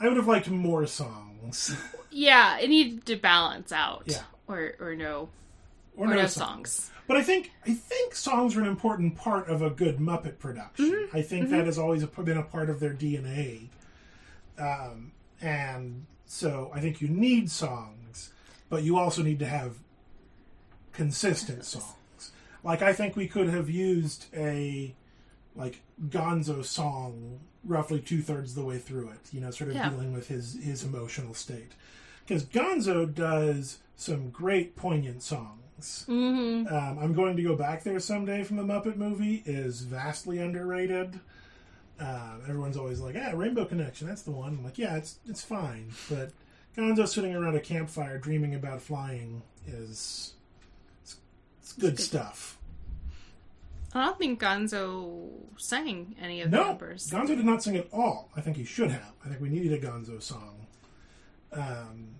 I 0.00 0.08
would 0.08 0.16
have 0.16 0.26
liked 0.26 0.48
more 0.50 0.86
songs. 0.86 1.76
Yeah, 2.10 2.58
it 2.58 2.68
needed 2.68 3.04
to 3.06 3.16
balance 3.16 3.70
out. 3.70 4.04
Yeah. 4.06 4.22
Or 4.48 4.74
or 4.80 4.96
no 4.96 5.28
Or, 5.94 6.06
or 6.06 6.08
no 6.08 6.14
no 6.16 6.26
songs. 6.26 6.70
songs. 6.72 6.90
But 7.06 7.18
I 7.18 7.22
think 7.22 7.52
I 7.66 7.74
think 7.74 8.14
songs 8.14 8.56
are 8.56 8.60
an 8.62 8.66
important 8.66 9.14
part 9.14 9.48
of 9.48 9.60
a 9.62 9.70
good 9.70 9.98
Muppet 9.98 10.38
production. 10.38 10.86
Mm-hmm. 10.90 11.16
I 11.16 11.22
think 11.22 11.50
that 11.50 11.66
has 11.66 11.78
always 11.78 12.04
been 12.04 12.38
a 12.38 12.42
part 12.42 12.70
of 12.70 12.80
their 12.80 12.92
DNA, 12.94 13.68
um, 14.58 15.12
and 15.40 16.06
so 16.26 16.70
I 16.74 16.80
think 16.80 17.00
you 17.00 17.08
need 17.08 17.50
songs, 17.50 17.97
but 18.68 18.82
you 18.82 18.96
also 18.98 19.22
need 19.22 19.38
to 19.40 19.46
have 19.46 19.74
consistent 20.92 21.64
songs. 21.64 22.32
Like 22.64 22.82
I 22.82 22.92
think 22.92 23.16
we 23.16 23.28
could 23.28 23.48
have 23.48 23.70
used 23.70 24.26
a 24.34 24.94
like 25.54 25.80
Gonzo 26.08 26.64
song 26.64 27.40
roughly 27.64 28.00
two 28.00 28.22
thirds 28.22 28.50
of 28.52 28.56
the 28.56 28.64
way 28.68 28.78
through 28.78 29.08
it. 29.10 29.20
You 29.32 29.40
know, 29.40 29.50
sort 29.50 29.70
of 29.70 29.76
Yeah. 29.76 29.90
dealing 29.90 30.12
with 30.12 30.28
his 30.28 30.58
his 30.62 30.84
emotional 30.84 31.34
state, 31.34 31.72
because 32.26 32.44
Gonzo 32.44 33.12
does 33.12 33.78
some 33.96 34.30
great 34.30 34.76
poignant 34.76 35.22
songs. 35.22 36.04
hmm 36.06 36.66
Um, 36.68 36.98
I'm 37.00 37.12
going 37.14 37.36
to 37.36 37.42
go 37.42 37.54
back 37.56 37.84
there 37.84 38.00
someday 38.00 38.42
from 38.44 38.56
the 38.56 38.64
Muppet 38.64 38.96
movie 38.96 39.42
is 39.46 39.82
vastly 39.82 40.38
underrated. 40.38 41.20
Um, 42.00 42.42
everyone's 42.48 42.76
always 42.76 43.00
like, 43.00 43.16
"Ah, 43.20 43.30
Rainbow 43.34 43.64
Connection, 43.64 44.06
that's 44.08 44.22
the 44.22 44.30
one." 44.30 44.50
I'm 44.58 44.64
like, 44.64 44.78
"Yeah, 44.78 44.96
it's 44.96 45.18
it's 45.28 45.42
fine," 45.42 45.90
but 46.08 46.32
Gonzo 46.78 47.08
sitting 47.08 47.34
around 47.34 47.56
a 47.56 47.60
campfire 47.60 48.18
dreaming 48.18 48.54
about 48.54 48.80
flying 48.80 49.42
is 49.66 50.34
it's, 51.02 51.16
it's 51.60 51.72
good 51.72 51.96
good. 51.96 52.00
stuff. 52.00 52.56
I 53.92 54.04
don't 54.04 54.18
think 54.18 54.40
Gonzo 54.40 55.28
sang 55.56 56.14
any 56.22 56.40
of 56.42 56.50
the 56.52 56.56
No, 56.56 56.66
numbers. 56.68 57.10
Gonzo 57.10 57.28
did 57.28 57.44
not 57.44 57.62
sing 57.64 57.76
at 57.76 57.88
all. 57.92 58.28
I 58.36 58.42
think 58.42 58.56
he 58.56 58.64
should 58.64 58.92
have. 58.92 59.12
I 59.24 59.28
think 59.28 59.40
we 59.40 59.48
needed 59.48 59.72
a 59.72 59.84
Gonzo 59.84 60.22
song. 60.22 60.66
Um, 61.52 62.10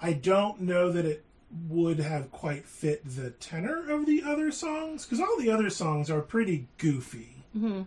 I 0.00 0.14
don't 0.14 0.62
know 0.62 0.90
that 0.92 1.04
it 1.04 1.24
would 1.68 1.98
have 1.98 2.30
quite 2.30 2.64
fit 2.64 3.02
the 3.04 3.30
tenor 3.32 3.90
of 3.90 4.06
the 4.06 4.22
other 4.22 4.50
songs 4.50 5.04
because 5.04 5.20
all 5.20 5.36
the 5.38 5.50
other 5.50 5.68
songs 5.68 6.08
are 6.08 6.22
pretty 6.22 6.68
goofy, 6.78 7.44
Mhm. 7.54 7.86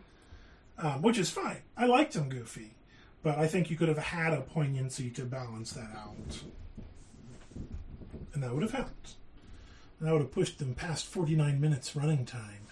um, 0.77 1.01
which 1.01 1.17
is 1.17 1.29
fine. 1.31 1.61
I 1.77 1.85
liked 1.85 2.13
them 2.13 2.27
goofy, 2.29 2.71
but 3.23 3.37
I 3.37 3.47
think 3.47 3.69
you 3.71 3.77
could 3.77 3.87
have 3.87 3.97
had 3.97 4.33
a 4.33 4.41
poignancy 4.41 5.09
to 5.11 5.23
balance 5.23 5.71
that 5.73 5.89
out, 5.95 6.39
and 8.33 8.43
that 8.43 8.53
would 8.53 8.63
have 8.63 8.71
helped. 8.73 9.13
And 9.99 10.07
that 10.07 10.11
would 10.13 10.21
have 10.21 10.31
pushed 10.31 10.59
them 10.59 10.75
past 10.75 11.05
forty 11.05 11.35
nine 11.35 11.59
minutes 11.61 11.95
running 11.95 12.25
time. 12.25 12.67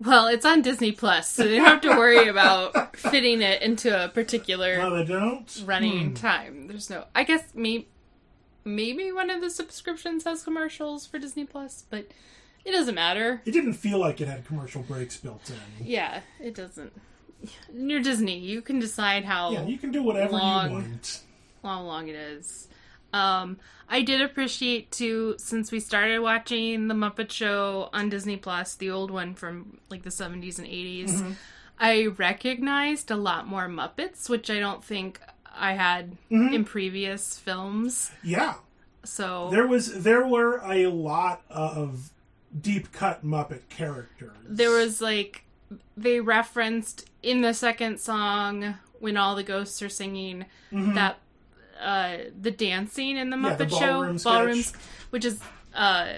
Well, 0.00 0.26
it's 0.26 0.44
on 0.44 0.60
Disney 0.60 0.90
Plus, 0.90 1.30
so 1.30 1.44
you 1.44 1.56
don't 1.56 1.66
have 1.66 1.80
to 1.82 1.90
worry 1.90 2.26
about 2.28 2.96
fitting 2.96 3.40
it 3.40 3.62
into 3.62 4.04
a 4.04 4.08
particular 4.08 4.76
No, 4.76 4.96
they 4.96 5.04
don't. 5.04 5.62
running 5.64 6.08
Hmm. 6.08 6.14
time. 6.14 6.66
There's 6.66 6.90
no. 6.90 7.04
I 7.14 7.22
guess 7.22 7.42
maybe 7.54 7.88
maybe 8.64 9.12
one 9.12 9.30
of 9.30 9.40
the 9.40 9.50
subscriptions 9.50 10.24
has 10.24 10.42
commercials 10.42 11.06
for 11.06 11.18
Disney 11.18 11.44
Plus, 11.44 11.84
but 11.90 12.08
it 12.64 12.72
doesn't 12.72 12.94
matter. 12.96 13.40
It 13.44 13.52
didn't 13.52 13.74
feel 13.74 13.98
like 13.98 14.20
it 14.20 14.26
had 14.26 14.44
commercial 14.46 14.82
breaks 14.82 15.16
built 15.18 15.48
in. 15.50 15.86
Yeah, 15.86 16.20
it 16.40 16.54
doesn't. 16.54 16.92
You're 17.74 18.00
Disney. 18.02 18.38
You 18.38 18.62
can 18.62 18.78
decide 18.78 19.24
how 19.24 19.50
Yeah, 19.52 19.64
you 19.66 19.78
can 19.78 19.90
do 19.92 20.02
whatever 20.02 20.32
Long. 20.32 20.68
you 20.70 20.74
want. 20.76 21.20
how 21.62 21.80
long 21.82 22.08
it 22.08 22.14
is. 22.16 22.68
Um, 23.12 23.58
I 23.88 24.02
did 24.02 24.20
appreciate 24.20 24.90
too 24.90 25.34
since 25.38 25.70
we 25.70 25.78
started 25.80 26.18
watching 26.20 26.88
the 26.88 26.94
Muppet 26.94 27.30
Show 27.30 27.90
on 27.92 28.08
Disney 28.08 28.36
Plus, 28.36 28.74
the 28.74 28.90
old 28.90 29.10
one 29.10 29.34
from 29.34 29.78
like 29.90 30.02
the 30.02 30.10
70s 30.10 30.58
and 30.58 30.66
80s. 30.66 31.36
I 31.78 32.06
recognized 32.06 33.10
a 33.10 33.16
lot 33.16 33.46
more 33.46 33.68
Muppets, 33.68 34.28
which 34.28 34.48
I 34.50 34.58
don't 34.58 34.82
think 34.82 35.20
I 35.54 35.72
had 35.74 36.16
Mm-hmm. 36.30 36.54
in 36.54 36.64
previous 36.64 37.38
films. 37.38 38.10
Yeah, 38.24 38.54
So 39.04 39.48
there 39.50 39.66
was 39.66 40.02
there 40.02 40.26
were 40.26 40.60
a 40.64 40.86
lot 40.88 41.42
of 41.48 42.10
deep 42.60 42.90
cut 42.92 43.24
Muppet 43.24 43.68
characters. 43.68 44.32
there 44.48 44.70
was 44.70 45.00
like 45.00 45.44
they 45.96 46.20
referenced 46.20 47.08
in 47.24 47.40
the 47.40 47.54
second 47.54 47.98
song 47.98 48.74
when 49.00 49.16
all 49.16 49.34
the 49.34 49.42
ghosts 49.42 49.80
are 49.82 49.88
singing 49.88 50.44
that 50.70 51.18
uh 51.82 52.16
the 52.40 52.50
dancing 52.50 53.16
in 53.16 53.30
the 53.30 53.36
Mm-hmm. 53.36 53.44
Yeah, 53.46 53.56
the 53.56 53.64
Muppet 53.66 53.70
ballroom 53.80 54.18
Show 54.18 54.24
ballrooms, 54.30 54.72
which 55.10 55.24
is 55.24 55.40
uh 55.74 56.12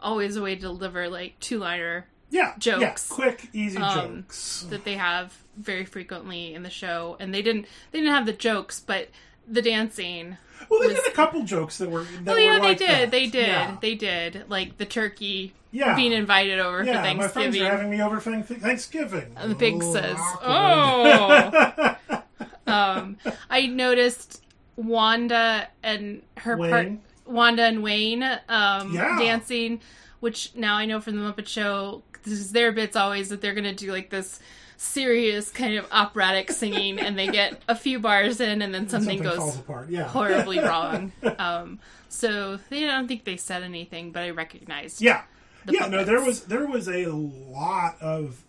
always 0.00 0.36
a 0.36 0.42
way 0.42 0.54
to 0.56 0.60
deliver 0.60 1.08
like 1.08 1.38
two 1.40 1.58
liner 1.58 2.06
yeah 2.30 2.54
jokes. 2.58 2.80
yeah, 3.10 3.14
quick 3.14 3.48
easy 3.52 3.78
Um, 3.78 4.22
jokes. 4.22 4.66
that 4.70 4.84
they 4.84 4.94
have 4.94 5.36
very 5.56 5.84
frequently 5.84 6.54
in 6.54 6.62
the 6.62 6.70
show 6.70 7.16
and 7.20 7.32
they 7.34 7.42
didn't 7.42 7.66
they 7.90 8.00
didn't 8.00 8.14
have 8.14 8.26
the 8.26 8.32
jokes 8.32 8.80
but 8.80 9.08
the 9.48 9.62
dancing 9.62 10.36
Well, 10.70 10.80
they 10.80 10.86
was- 10.88 10.96
did 10.96 11.06
a 11.06 11.14
couple 11.14 11.42
jokes 11.42 11.78
that 11.78 11.90
were. 11.90 12.04
That 12.24 12.34
oh 12.34 12.36
yeah 12.36 12.54
were 12.58 12.60
they 12.68 12.74
did 12.74 12.88
that. 12.88 13.10
they 13.10 13.26
did 13.26 13.46
Yeah. 13.48 13.76
they 13.80 13.94
did 13.94 14.44
like 14.48 14.78
the 14.78 14.86
turkey 14.86 15.52
Yeah. 15.72 15.94
being 15.96 16.12
invited 16.12 16.58
over 16.60 16.84
yeah, 16.84 17.02
for 17.02 17.16
my 17.16 17.28
friends 17.28 17.32
thanksgiving 17.56 17.62
are 17.66 17.70
having 17.70 17.90
me 17.90 18.02
over 18.02 18.20
for 18.20 18.30
Thanksgiving. 18.42 19.32
and 19.36 19.50
the 19.50 19.56
pig 19.56 19.80
Oh, 19.82 19.92
says 19.92 20.16
awkward. 20.42 21.96
oh 22.06 22.22
um 22.72 23.16
i 23.50 23.66
noticed 23.66 24.42
wanda 24.76 25.68
and 25.82 26.22
her 26.38 26.56
part 26.56 26.88
wanda 27.26 27.64
and 27.64 27.82
wayne 27.82 28.22
um 28.48 28.94
Yeah. 28.94 29.16
dancing 29.18 29.80
which 30.20 30.52
now 30.54 30.76
i 30.76 30.86
know 30.86 31.00
from 31.00 31.16
the 31.16 31.22
muppet 31.32 31.46
show 31.48 32.02
this 32.22 32.34
is 32.34 32.52
their 32.52 32.70
bits 32.72 32.96
always 32.96 33.28
that 33.30 33.40
they're 33.40 33.54
gonna 33.54 33.74
do 33.74 33.90
like 33.92 34.10
this 34.10 34.40
serious 34.82 35.50
kind 35.50 35.76
of 35.78 35.86
operatic 35.92 36.50
singing 36.50 36.98
and 36.98 37.16
they 37.18 37.28
get 37.28 37.62
a 37.68 37.74
few 37.76 37.98
bars 38.00 38.40
in 38.40 38.60
and 38.62 38.74
then 38.74 38.88
something, 38.88 39.22
Something 39.22 39.38
goes 39.38 39.56
apart. 39.58 39.88
Yeah. 39.90 40.08
horribly 40.08 40.58
wrong 40.68 41.12
um 41.38 41.78
so 42.08 42.58
they 42.68 42.84
I 42.88 42.88
don't 42.98 43.06
think 43.06 43.24
they 43.24 43.36
said 43.36 43.62
anything 43.62 44.10
but 44.10 44.24
i 44.24 44.30
recognized 44.30 45.00
Yeah. 45.00 45.22
yeah, 45.68 45.86
no, 45.86 46.02
there 46.04 46.20
was 46.20 46.42
there 46.46 46.66
was 46.66 46.88
a 46.88 47.06
lot 47.06 47.96
of 48.00 48.42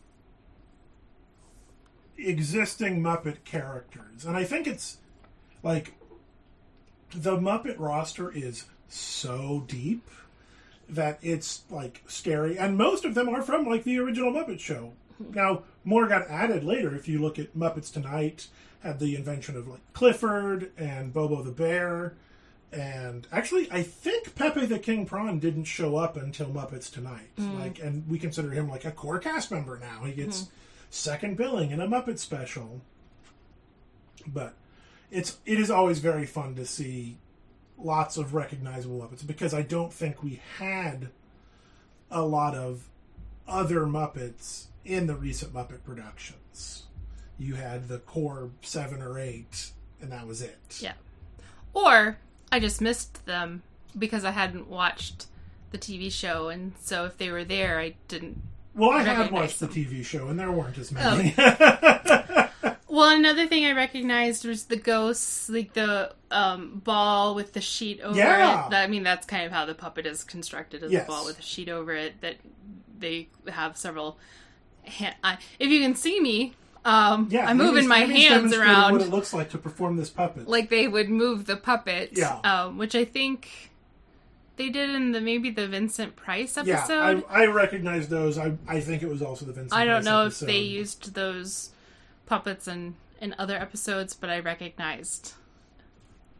existing 2.17 3.01
Muppet 3.01 3.43
characters, 3.43 4.25
and 4.25 4.35
I 4.35 4.43
think 4.43 4.67
it's 4.67 4.97
like 5.61 5.93
the 7.15 7.37
Muppet 7.37 7.75
roster 7.79 8.31
is 8.31 8.65
so 8.87 9.63
deep 9.67 10.07
that 10.89 11.19
it's 11.21 11.63
like 11.69 12.01
scary, 12.07 12.57
and 12.57 12.77
most 12.77 13.05
of 13.05 13.13
them 13.15 13.29
are 13.29 13.41
from 13.41 13.65
like 13.65 13.83
the 13.83 13.99
original 13.99 14.31
Muppet 14.31 14.59
Show. 14.59 14.93
Now, 15.19 15.63
more 15.83 16.07
got 16.07 16.27
added 16.29 16.63
later. 16.63 16.95
If 16.95 17.07
you 17.07 17.19
look 17.19 17.39
at 17.39 17.55
Muppets 17.55 17.91
Tonight, 17.91 18.47
had 18.81 18.99
the 18.99 19.15
invention 19.15 19.55
of 19.55 19.67
like 19.67 19.81
Clifford 19.93 20.71
and 20.77 21.13
Bobo 21.13 21.41
the 21.41 21.51
Bear. 21.51 22.15
And 22.71 23.27
actually, 23.31 23.71
I 23.71 23.83
think 23.83 24.35
Pepe 24.35 24.65
the 24.65 24.79
King 24.79 25.05
Prawn 25.05 25.39
didn't 25.39 25.65
show 25.65 25.95
up 25.95 26.17
until 26.17 26.47
Muppets 26.47 26.91
Tonight. 26.91 27.29
Hmm. 27.37 27.59
Like, 27.59 27.79
and 27.79 28.07
we 28.09 28.19
consider 28.19 28.51
him 28.51 28.69
like 28.69 28.85
a 28.85 28.91
core 28.91 29.19
cast 29.19 29.51
member 29.51 29.79
now. 29.79 30.03
He 30.05 30.13
gets 30.13 30.41
hmm. 30.41 30.49
second 30.89 31.37
billing 31.37 31.71
in 31.71 31.79
a 31.79 31.87
Muppet 31.87 32.19
special. 32.19 32.81
But 34.25 34.53
it's 35.11 35.37
it 35.45 35.59
is 35.59 35.69
always 35.69 35.99
very 35.99 36.25
fun 36.25 36.55
to 36.55 36.65
see 36.65 37.17
lots 37.77 38.17
of 38.17 38.33
recognizable 38.33 38.99
Muppets 38.99 39.25
because 39.25 39.53
I 39.53 39.61
don't 39.61 39.93
think 39.93 40.23
we 40.23 40.41
had 40.57 41.09
a 42.09 42.21
lot 42.21 42.55
of 42.55 42.89
other 43.47 43.81
Muppets 43.81 44.65
in 44.85 45.07
the 45.07 45.15
recent 45.15 45.53
Muppet 45.53 45.83
productions. 45.83 46.83
You 47.37 47.55
had 47.55 47.87
the 47.87 47.99
core 47.99 48.51
seven 48.61 49.01
or 49.01 49.19
eight, 49.19 49.71
and 50.01 50.11
that 50.11 50.27
was 50.27 50.41
it. 50.41 50.77
Yeah. 50.79 50.93
Or 51.73 52.17
I 52.51 52.59
just 52.59 52.81
missed 52.81 53.25
them 53.25 53.63
because 53.97 54.23
I 54.25 54.31
hadn't 54.31 54.67
watched 54.67 55.25
the 55.71 55.77
TV 55.77 56.11
show, 56.11 56.49
and 56.49 56.73
so 56.79 57.05
if 57.05 57.17
they 57.17 57.31
were 57.31 57.43
there, 57.43 57.79
I 57.79 57.95
didn't. 58.07 58.41
Well, 58.75 58.91
I 58.91 59.03
had 59.03 59.31
watched 59.31 59.59
the. 59.59 59.67
TV 59.67 60.03
show, 60.05 60.27
and 60.27 60.39
there 60.39 60.51
weren't 60.51 60.77
as 60.77 60.91
many. 60.91 61.33
Well, 62.87 63.09
another 63.17 63.47
thing 63.47 63.65
I 63.65 63.71
recognized 63.71 64.45
was 64.45 64.65
the 64.65 64.75
ghosts, 64.75 65.49
like 65.49 65.73
the 65.73 66.13
um, 66.29 66.79
ball 66.83 67.33
with 67.33 67.53
the 67.53 67.59
sheet 67.59 67.99
over 68.01 68.15
Yeah. 68.15 68.67
it. 68.67 68.73
I 68.75 68.85
mean, 68.85 69.01
that's 69.01 69.25
kind 69.25 69.47
of 69.47 69.51
how 69.51 69.65
the 69.65 69.73
puppet 69.73 70.05
is 70.05 70.23
constructed, 70.23 70.83
as 70.83 70.91
Yes. 70.91 71.05
a 71.05 71.07
ball 71.07 71.25
with 71.25 71.39
a 71.39 71.41
sheet 71.41 71.69
over 71.69 71.91
it. 71.95 72.21
That 72.21 72.35
they 72.99 73.29
have 73.51 73.77
several. 73.77 74.19
Ha- 74.87 75.15
I, 75.23 75.37
if 75.59 75.69
you 75.69 75.81
can 75.81 75.95
see 75.95 76.19
me, 76.19 76.53
um, 76.85 77.27
yeah, 77.31 77.45
I'm 77.47 77.57
moving 77.57 77.87
my 77.87 77.99
hands 77.99 78.53
around. 78.53 78.93
What 78.93 79.01
it 79.01 79.09
looks 79.09 79.33
like 79.33 79.49
to 79.51 79.57
perform 79.57 79.97
this 79.97 80.09
puppet. 80.09 80.47
like 80.47 80.69
they 80.69 80.87
would 80.87 81.09
move 81.09 81.45
the 81.45 81.55
puppet. 81.55 82.11
Yeah. 82.13 82.39
Um, 82.43 82.77
which 82.77 82.95
I 82.95 83.05
think 83.05 83.71
they 84.57 84.69
did 84.69 84.89
in 84.89 85.13
the 85.13 85.21
maybe 85.21 85.49
the 85.49 85.67
Vincent 85.67 86.15
Price 86.15 86.57
yeah, 86.57 86.79
episode. 86.79 87.23
I, 87.29 87.43
I 87.43 87.45
recognize 87.47 88.09
those. 88.09 88.37
I 88.37 88.53
I 88.67 88.81
think 88.81 89.01
it 89.01 89.09
was 89.09 89.21
also 89.21 89.45
the 89.45 89.53
Vincent. 89.53 89.71
Price. 89.71 89.81
I, 89.81 89.85
don't 89.85 90.03
Price 90.03 90.05
know 90.05 90.21
episode. 90.25 90.45
if 90.45 90.51
they 90.51 90.59
used 90.59 91.13
those 91.15 91.69
puppets 92.25 92.67
in 92.67 92.95
in 93.21 93.33
other 93.39 93.55
episodes, 93.55 94.13
but 94.13 94.29
I 94.29 94.39
recognized 94.39 95.33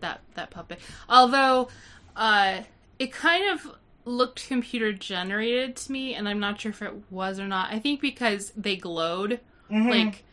that 0.02 0.20
that 0.36 0.52
puppet. 0.52 0.80
Although 1.08 1.70
uh, 2.16 2.62
it 3.00 3.12
kind 3.12 3.50
of 3.50 3.76
looked 4.06 4.48
computer 4.48 4.92
generated 4.94 5.76
to 5.78 5.92
me, 5.92 6.13
and 6.16 6.28
I'm 6.28 6.39
not 6.39 6.60
sure 6.60 6.72
if 6.72 6.82
it 6.82 6.94
was 7.10 7.39
or 7.39 7.48
not. 7.48 7.72
I 7.74 7.80
think 7.80 8.02
because 8.02 8.52
they 8.58 8.76
glowed, 8.76 9.39
like 9.70 10.24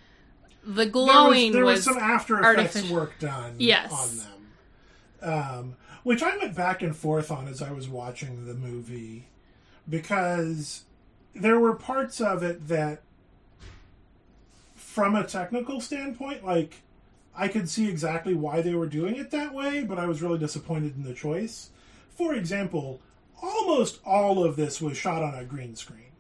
the 0.65 0.67
Mm-hmm. 0.67 0.75
There 0.75 0.85
was, 0.85 0.91
glowing 0.93 1.53
there 1.53 1.65
was, 1.65 1.77
was 1.79 1.85
some 1.85 1.99
After 1.99 2.39
Effects 2.39 2.77
artificial. 2.77 2.95
work 2.97 3.19
done 3.19 3.55
Yes. 3.59 3.93
on 3.93 4.17
them, 4.19 5.33
um, 5.33 5.77
which 6.03 6.23
I 6.23 6.37
went 6.37 6.55
back 6.55 6.83
and 6.83 6.95
forth 6.97 7.31
on 7.31 7.49
as 7.49 7.63
I 7.63 7.73
was 7.73 7.89
watching 7.89 8.47
the 8.47 8.55
movie 8.55 9.27
because 9.89 10.85
there 11.35 11.59
were 11.59 11.75
parts 11.75 12.21
of 12.21 12.43
it 12.43 12.69
that, 12.69 13.03
from 14.75 15.15
a 15.15 15.25
technical 15.25 15.81
standpoint, 15.81 16.45
like 16.45 16.83
I 17.37 17.49
could 17.49 17.69
see 17.69 17.89
exactly 17.89 18.35
why 18.35 18.61
they 18.61 18.75
were 18.75 18.87
doing 18.87 19.17
it 19.17 19.31
that 19.31 19.55
way, 19.55 19.83
but 19.83 19.99
I 19.99 20.07
was 20.07 20.21
really 20.21 20.39
disappointed 20.39 20.97
in 20.97 21.05
the 21.05 21.15
choice. 21.15 21.71
For 22.11 22.35
example, 22.35 23.01
almost 23.43 24.01
all 24.05 24.45
of 24.45 24.57
this 24.57 24.81
was 24.81 24.97
shot 24.97 25.23
on 25.23 25.35
a 25.35 25.45
green 25.45 25.77
screen. 25.77 26.13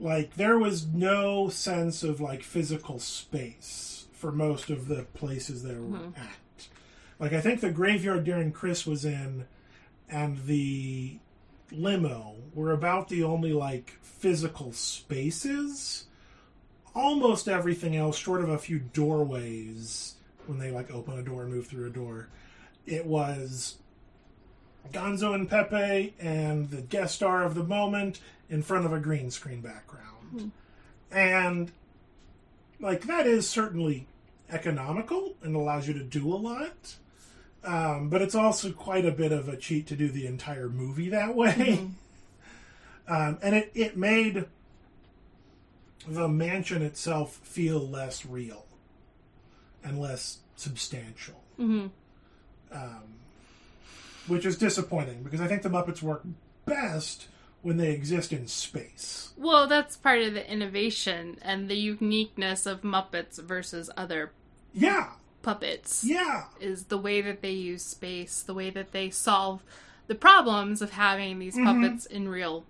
Like 0.00 0.34
there 0.34 0.58
was 0.58 0.86
no 0.86 1.48
sense 1.48 2.02
of 2.02 2.20
like 2.20 2.42
physical 2.42 2.98
space 2.98 4.06
for 4.12 4.30
most 4.32 4.70
of 4.70 4.88
the 4.88 5.04
places 5.14 5.62
they 5.62 5.74
were 5.74 5.98
hmm. 5.98 6.20
at. 6.20 6.68
Like 7.18 7.32
I 7.32 7.40
think 7.40 7.60
the 7.60 7.70
graveyard 7.70 8.24
Darren 8.24 8.52
Criss 8.52 8.86
was 8.86 9.04
in 9.04 9.46
and 10.08 10.44
the 10.46 11.18
limo 11.70 12.36
were 12.54 12.72
about 12.72 13.08
the 13.08 13.24
only 13.24 13.52
like 13.52 13.98
physical 14.02 14.72
spaces. 14.72 16.06
Almost 16.94 17.48
everything 17.48 17.96
else, 17.96 18.16
short 18.16 18.42
of 18.42 18.48
a 18.48 18.58
few 18.58 18.78
doorways, 18.78 20.14
when 20.46 20.58
they 20.58 20.70
like 20.70 20.90
open 20.90 21.18
a 21.18 21.22
door 21.22 21.42
and 21.42 21.52
move 21.52 21.66
through 21.66 21.86
a 21.86 21.90
door, 21.90 22.28
it 22.86 23.04
was 23.04 23.78
Gonzo 24.92 25.34
and 25.34 25.48
Pepe 25.48 26.14
and 26.20 26.70
the 26.70 26.82
guest 26.82 27.16
star 27.16 27.44
of 27.44 27.54
the 27.54 27.64
moment 27.64 28.20
in 28.48 28.62
front 28.62 28.86
of 28.86 28.92
a 28.92 29.00
green 29.00 29.30
screen 29.30 29.60
background. 29.60 30.52
And 31.10 31.72
like 32.80 33.02
that 33.06 33.26
is 33.26 33.48
certainly 33.48 34.06
economical 34.50 35.34
and 35.42 35.54
allows 35.56 35.88
you 35.88 35.94
to 35.94 36.04
do 36.04 36.32
a 36.32 36.36
lot. 36.36 36.96
Um, 37.64 38.08
but 38.08 38.22
it's 38.22 38.34
also 38.34 38.70
quite 38.72 39.04
a 39.04 39.10
bit 39.10 39.32
of 39.32 39.48
a 39.48 39.56
cheat 39.56 39.86
to 39.88 39.96
do 39.96 40.08
the 40.08 40.26
entire 40.26 40.68
movie 40.68 41.08
that 41.08 41.34
way. 41.34 41.88
um, 43.08 43.38
and 43.42 43.54
it, 43.54 43.70
it 43.74 43.96
made 43.96 44.46
the 46.06 46.28
mansion 46.28 46.82
itself 46.82 47.40
feel 47.42 47.80
less 47.80 48.24
real 48.24 48.64
and 49.82 50.00
less 50.00 50.38
substantial. 50.56 51.42
Mhm. 51.58 51.90
Um, 52.70 53.02
which 54.28 54.46
is 54.46 54.56
disappointing 54.58 55.22
because 55.22 55.40
I 55.40 55.46
think 55.46 55.62
the 55.62 55.68
Muppets 55.70 56.02
work 56.02 56.22
best 56.64 57.26
when 57.62 57.76
they 57.76 57.90
exist 57.90 58.32
in 58.32 58.46
space. 58.46 59.32
Well, 59.36 59.66
that's 59.66 59.96
part 59.96 60.22
of 60.22 60.34
the 60.34 60.50
innovation 60.50 61.38
and 61.42 61.68
the 61.68 61.74
uniqueness 61.76 62.66
of 62.66 62.82
Muppets 62.82 63.42
versus 63.42 63.90
other 63.96 64.30
Yeah, 64.72 65.10
puppets. 65.42 66.04
yeah, 66.04 66.44
is 66.60 66.84
the 66.84 66.98
way 66.98 67.20
that 67.20 67.42
they 67.42 67.50
use 67.52 67.82
space, 67.84 68.42
the 68.42 68.54
way 68.54 68.70
that 68.70 68.92
they 68.92 69.10
solve 69.10 69.62
the 70.06 70.14
problems 70.14 70.80
of 70.82 70.92
having 70.92 71.38
these 71.38 71.56
puppets 71.56 72.06
in 72.06 72.28
real 72.28 72.64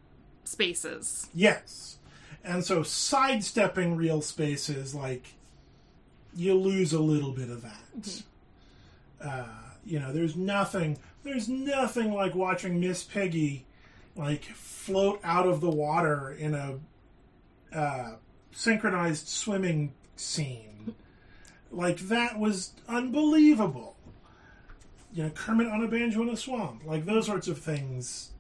spaces. 0.45 1.29
yes. 1.35 1.97
And 2.45 2.65
so 2.65 2.83
sidestepping 2.83 3.95
real 3.97 4.23
spaces, 4.23 4.95
like, 4.95 5.35
you 6.35 6.55
lose 6.55 6.93
a 6.95 7.01
little 7.01 7.33
bit 7.33 7.51
of 7.51 7.63
that. 7.63 8.23
Uh, 9.23 9.45
you 9.85 9.99
know, 9.99 10.13
there's 10.13 10.35
nothing, 10.37 10.99
there's 11.23 11.49
nothing 11.49 12.13
like 12.13 12.35
watching 12.35 12.81
Miss 12.81 13.03
Piggy, 13.05 13.67
like, 14.17 14.45
float 14.45 15.21
out 15.25 15.47
of 15.47 15.61
the 15.61 15.71
water 15.71 16.31
in 16.33 16.55
a, 16.55 16.79
uh, 17.77 18.17
synchronized 18.53 19.29
swimming 19.29 19.93
scene. 20.17 20.95
Like 21.71 21.99
that 22.09 22.39
was 22.39 22.73
unbelievable. 22.89 23.97
You 25.13 25.25
know, 25.25 25.31
Kermit 25.31 25.67
on 25.69 25.83
a 25.85 25.89
banjo 25.89 26.23
in 26.23 26.31
a 26.31 26.37
swamp. 26.37 26.83
Like 26.87 27.05
those 27.05 27.27
sorts 27.27 27.47
of 27.49 27.59
things 27.59 28.31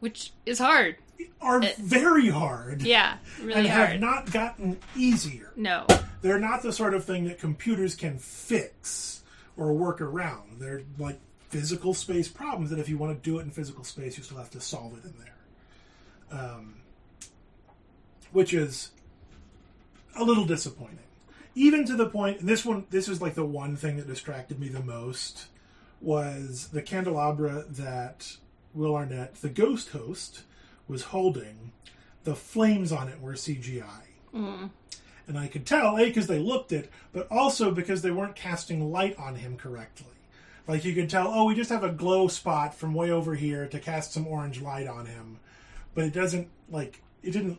which 0.00 0.32
is 0.46 0.58
hard. 0.58 0.96
are 1.40 1.60
very 1.78 2.28
hard 2.28 2.82
Yeah, 2.82 3.18
really 3.40 3.54
and 3.54 3.68
hard. 3.68 3.90
have 3.90 4.00
not 4.00 4.32
gotten 4.32 4.78
easier. 4.96 5.52
no. 5.56 5.86
They're 6.22 6.38
not 6.40 6.62
the 6.62 6.72
sort 6.72 6.92
of 6.94 7.04
thing 7.04 7.24
that 7.24 7.38
computers 7.38 7.94
can 7.94 8.18
fix 8.18 9.22
or 9.56 9.72
work 9.72 10.00
around. 10.00 10.58
They're 10.58 10.82
like 10.98 11.18
physical 11.50 11.94
space 11.94 12.28
problems 12.28 12.70
that 12.70 12.78
if 12.78 12.88
you 12.88 12.96
want 12.96 13.22
to 13.22 13.30
do 13.30 13.38
it 13.38 13.42
in 13.42 13.50
physical 13.50 13.84
space, 13.84 14.16
you 14.16 14.24
still 14.24 14.38
have 14.38 14.50
to 14.50 14.60
solve 14.60 14.96
it 14.98 15.04
in 15.04 15.14
there. 15.18 16.40
Um, 16.40 16.76
which 18.32 18.54
is 18.54 18.92
a 20.16 20.24
little 20.24 20.44
disappointing. 20.44 20.98
Even 21.54 21.84
to 21.86 21.96
the 21.96 22.08
point, 22.08 22.40
and 22.40 22.48
this 22.48 22.64
one, 22.64 22.86
this 22.90 23.08
is 23.08 23.20
like 23.20 23.34
the 23.34 23.44
one 23.44 23.76
thing 23.76 23.96
that 23.96 24.06
distracted 24.06 24.60
me 24.60 24.68
the 24.68 24.82
most 24.82 25.46
was 26.00 26.68
the 26.68 26.80
candelabra 26.80 27.64
that 27.68 28.36
Will 28.72 28.94
Arnett, 28.94 29.34
the 29.36 29.48
ghost 29.48 29.90
host, 29.90 30.44
was 30.86 31.04
holding. 31.04 31.72
The 32.22 32.36
flames 32.36 32.92
on 32.92 33.08
it 33.08 33.20
were 33.20 33.32
CGI 33.32 34.02
and 35.30 35.38
I 35.38 35.46
could 35.46 35.64
tell 35.64 35.96
a 35.96 36.04
because 36.04 36.26
they 36.26 36.40
looked 36.40 36.72
it, 36.72 36.90
but 37.12 37.28
also 37.30 37.70
because 37.70 38.02
they 38.02 38.10
weren't 38.10 38.34
casting 38.34 38.90
light 38.90 39.16
on 39.16 39.36
him 39.36 39.56
correctly. 39.56 40.06
Like 40.70 40.84
you 40.84 40.94
could 40.94 41.10
tell, 41.10 41.26
oh, 41.26 41.46
we 41.46 41.56
just 41.56 41.70
have 41.70 41.82
a 41.82 41.90
glow 41.90 42.28
spot 42.28 42.76
from 42.76 42.94
way 42.94 43.10
over 43.10 43.34
here 43.34 43.66
to 43.66 43.80
cast 43.80 44.12
some 44.12 44.24
orange 44.28 44.60
light 44.60 44.86
on 44.86 45.04
him, 45.04 45.40
but 45.96 46.04
it 46.04 46.12
doesn't 46.12 46.46
like 46.70 47.02
it 47.24 47.32
didn't 47.32 47.58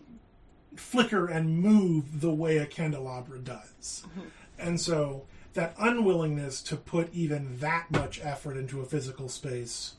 flicker 0.77 1.27
and 1.27 1.59
move 1.59 2.21
the 2.21 2.31
way 2.31 2.57
a 2.57 2.65
candelabra 2.65 3.37
does, 3.39 4.05
mm-hmm. 4.07 4.29
and 4.57 4.79
so 4.79 5.25
that 5.55 5.75
unwillingness 5.77 6.61
to 6.61 6.77
put 6.77 7.13
even 7.13 7.57
that 7.59 7.91
much 7.91 8.21
effort 8.23 8.55
into 8.55 8.79
a 8.79 8.85
physical 8.85 9.27
space 9.27 9.95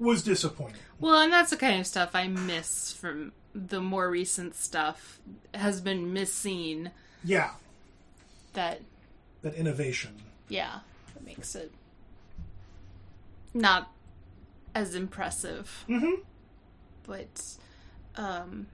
was 0.00 0.24
disappointing. 0.24 0.80
Well, 0.98 1.20
and 1.20 1.32
that's 1.32 1.50
the 1.50 1.56
kind 1.56 1.78
of 1.78 1.86
stuff 1.86 2.10
I 2.16 2.26
miss 2.26 2.92
from 2.92 3.30
the 3.54 3.80
more 3.80 4.10
recent 4.10 4.56
stuff 4.56 5.20
has 5.54 5.80
been 5.80 6.12
missing. 6.12 6.90
Yeah, 7.22 7.52
that 8.54 8.80
that 9.42 9.54
innovation. 9.54 10.16
yeah, 10.48 10.80
that 11.14 11.24
makes 11.24 11.54
it 11.54 11.70
not 13.54 13.90
as 14.74 14.94
impressive. 14.94 15.84
Mm-hmm. 15.88 16.22
But 17.06 17.42
um 18.16 18.66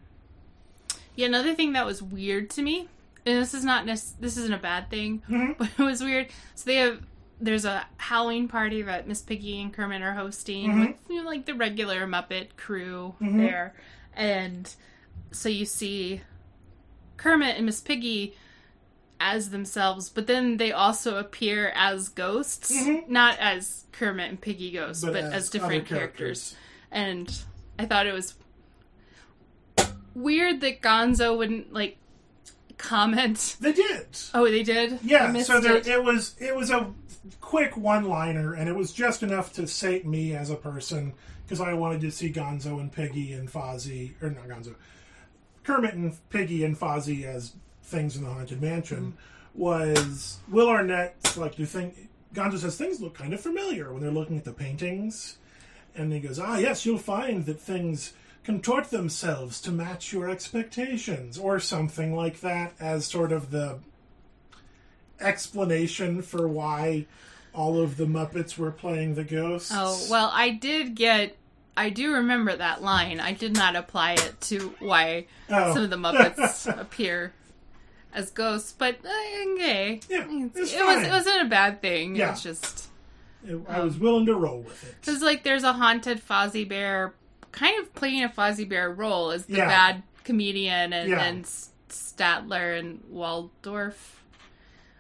yeah, 1.17 1.27
another 1.27 1.55
thing 1.55 1.73
that 1.75 1.87
was 1.87 2.03
weird 2.03 2.51
to 2.51 2.63
me, 2.63 2.89
and 3.25 3.41
this 3.41 3.55
is 3.55 3.65
not 3.65 3.87
nec- 3.87 4.19
this 4.21 4.37
isn't 4.37 4.53
a 4.53 4.59
bad 4.59 4.91
thing, 4.91 5.23
Mhm. 5.29 5.57
but 5.59 5.69
it 5.79 5.83
was 5.83 6.03
weird. 6.03 6.29
So 6.55 6.65
they 6.67 6.77
have 6.77 7.01
there's 7.41 7.65
a 7.65 7.85
Halloween 7.99 8.49
party 8.49 8.83
that 8.83 9.07
Miss 9.09 9.21
Piggy 9.21 9.61
and 9.61 9.73
Kermit 9.73 10.03
are 10.03 10.15
hosting 10.15 10.71
Mhm. 10.73 10.89
with 10.89 10.97
you 11.09 11.23
know, 11.23 11.29
like 11.29 11.47
the 11.47 11.55
regular 11.55 12.07
Muppet 12.07 12.57
crew 12.57 13.15
Mhm. 13.21 13.37
there, 13.39 13.75
and 14.15 14.73
so 15.31 15.49
you 15.49 15.65
see 15.65 16.21
Kermit 17.17 17.57
and 17.57 17.67
Miss 17.67 17.81
Piggy 17.81 18.37
as 19.25 19.51
themselves, 19.51 20.11
but 20.11 20.27
then 20.27 20.59
they 20.59 20.71
also 20.71 21.17
appear 21.17 21.73
as 21.75 22.11
ghosts, 22.11 22.71
Mhm. 22.71 23.09
not 23.09 23.39
as 23.39 23.85
Kermit 23.93 24.29
and 24.29 24.41
Piggy 24.41 24.71
ghosts, 24.71 25.03
but, 25.03 25.17
as, 25.17 25.49
different 25.49 25.87
other 25.89 25.97
characters. 25.97 26.55
And 26.93 27.35
I 27.79 27.87
thought 27.87 28.07
it 28.07 28.13
was 28.13 28.35
weird 30.15 30.61
that 30.61 30.83
Gonzo 30.83 31.37
wouldn't 31.37 31.73
like 31.73 31.97
comment. 32.77 33.57
They 33.61 33.73
did. 33.73 34.07
Oh, 34.35 34.45
they 34.45 34.63
did. 34.63 34.99
Yeah, 35.03 35.33
so 35.43 35.59
there, 35.61 35.77
it. 35.79 35.87
it. 35.87 36.05
was 36.05 36.35
it 36.39 36.55
was 36.55 36.71
a 36.71 36.93
quick 37.41 37.77
one-liner, 37.77 38.53
and 38.53 38.69
it 38.69 38.75
was 38.77 38.93
just 38.93 39.23
enough 39.23 39.53
to 39.55 39.67
sate 39.67 40.07
me 40.07 40.35
as 40.35 40.51
a 40.51 40.57
person 40.57 41.15
because 41.45 41.61
I 41.61 41.73
wanted 41.73 42.03
to 42.03 42.11
see 42.11 42.31
Gonzo 42.31 42.79
and 42.79 42.93
Piggy 42.93 43.33
and 43.33 43.51
Fozzie, 43.51 44.13
or 44.23 44.31
not 44.31 44.49
Gonzo, 44.49 44.75
Kermit 45.63 45.95
and 45.95 46.17
Piggy 46.31 46.65
and 46.65 46.79
Fozzie 46.79 47.25
as 47.25 47.55
things 47.85 48.17
in 48.17 48.25
the 48.25 48.31
haunted 48.31 48.61
mansion. 48.61 49.15
Was 49.55 50.39
Will 50.49 50.69
Arnett 50.69 51.37
like? 51.37 51.55
Do 51.57 51.65
think 51.65 52.09
Gonzo 52.35 52.59
says 52.59 52.77
things 52.77 53.01
look 53.01 53.15
kind 53.15 53.33
of 53.33 53.41
familiar 53.41 53.93
when 53.93 54.03
they're 54.03 54.11
looking 54.11 54.37
at 54.37 54.45
the 54.45 54.53
paintings, 54.53 55.39
and 55.95 56.13
he 56.13 56.19
goes, 56.19 56.39
"Ah, 56.41 56.59
yes, 56.59 56.85
you'll 56.85 56.99
find 56.99 57.47
that 57.47 57.61
things." 57.61 58.13
Contort 58.43 58.91
themselves 58.91 59.59
to 59.63 59.71
match 59.73 60.13
your 60.13 60.29
expectations, 60.29 61.39
or 61.39 61.59
something 61.59 62.15
like 62.15 62.41
that, 62.41 62.75
as 62.79 63.07
sort 63.07 63.33
of 63.33 63.51
the 63.51 63.79
explanation 65.21 66.23
for 66.23 66.47
why 66.47 67.07
all 67.55 67.81
of 67.81 67.97
the 67.97 68.05
Muppets 68.05 68.59
were 68.59 68.71
playing 68.71 69.15
the 69.15 69.25
ghosts. 69.25 69.71
Oh 69.75 69.99
well, 70.11 70.31
I 70.33 70.51
did 70.51 70.95
get. 70.95 71.37
I 71.77 71.91
do 71.91 72.13
remember 72.13 72.55
that 72.55 72.83
line. 72.83 73.19
I 73.19 73.33
did 73.33 73.55
not 73.57 73.77
apply 73.77 74.13
it 74.13 74.41
to 74.43 74.75
why 74.79 75.27
Oh. 75.51 75.75
some 75.75 75.85
of 75.85 75.91
the 75.91 75.97
Muppets 75.97 76.67
appear 76.81 77.33
as 78.15 78.31
ghosts, 78.31 78.73
but 78.77 78.97
uh, 79.05 79.53
okay. 79.55 80.01
Yeah, 80.09 80.21
It's- 80.25 80.51
it's 80.57 80.73
it 80.75 80.85
was 80.85 81.03
it 81.07 81.11
wasn't 81.11 81.43
a 81.43 81.49
bad 81.49 81.83
thing. 81.83 82.17
Yeah. 82.17 82.33
It's 82.33 82.43
just 82.43 82.89
I 83.69 83.81
was 83.81 83.99
willing 83.99 84.25
to 84.27 84.35
roll 84.35 84.61
with 84.61 84.83
it. 84.89 84.95
because 85.01 85.21
like 85.21 85.43
there's 85.45 85.65
a 85.65 85.73
haunted 85.75 86.23
Fozzie 86.27 86.67
Bear, 86.69 87.15
kind 87.53 87.79
of 87.83 87.93
playing 87.95 88.25
a 88.25 88.29
Fozzie 88.29 88.69
Bear 88.69 88.91
role 88.91 89.31
as 89.33 89.47
the 89.47 89.59
Yeah. 89.59 89.67
bad 89.69 90.03
comedian, 90.25 90.93
and 90.95 91.11
Yeah. 91.11 91.33
Statler 91.91 92.79
and 92.79 93.03
Waldorf 93.11 94.23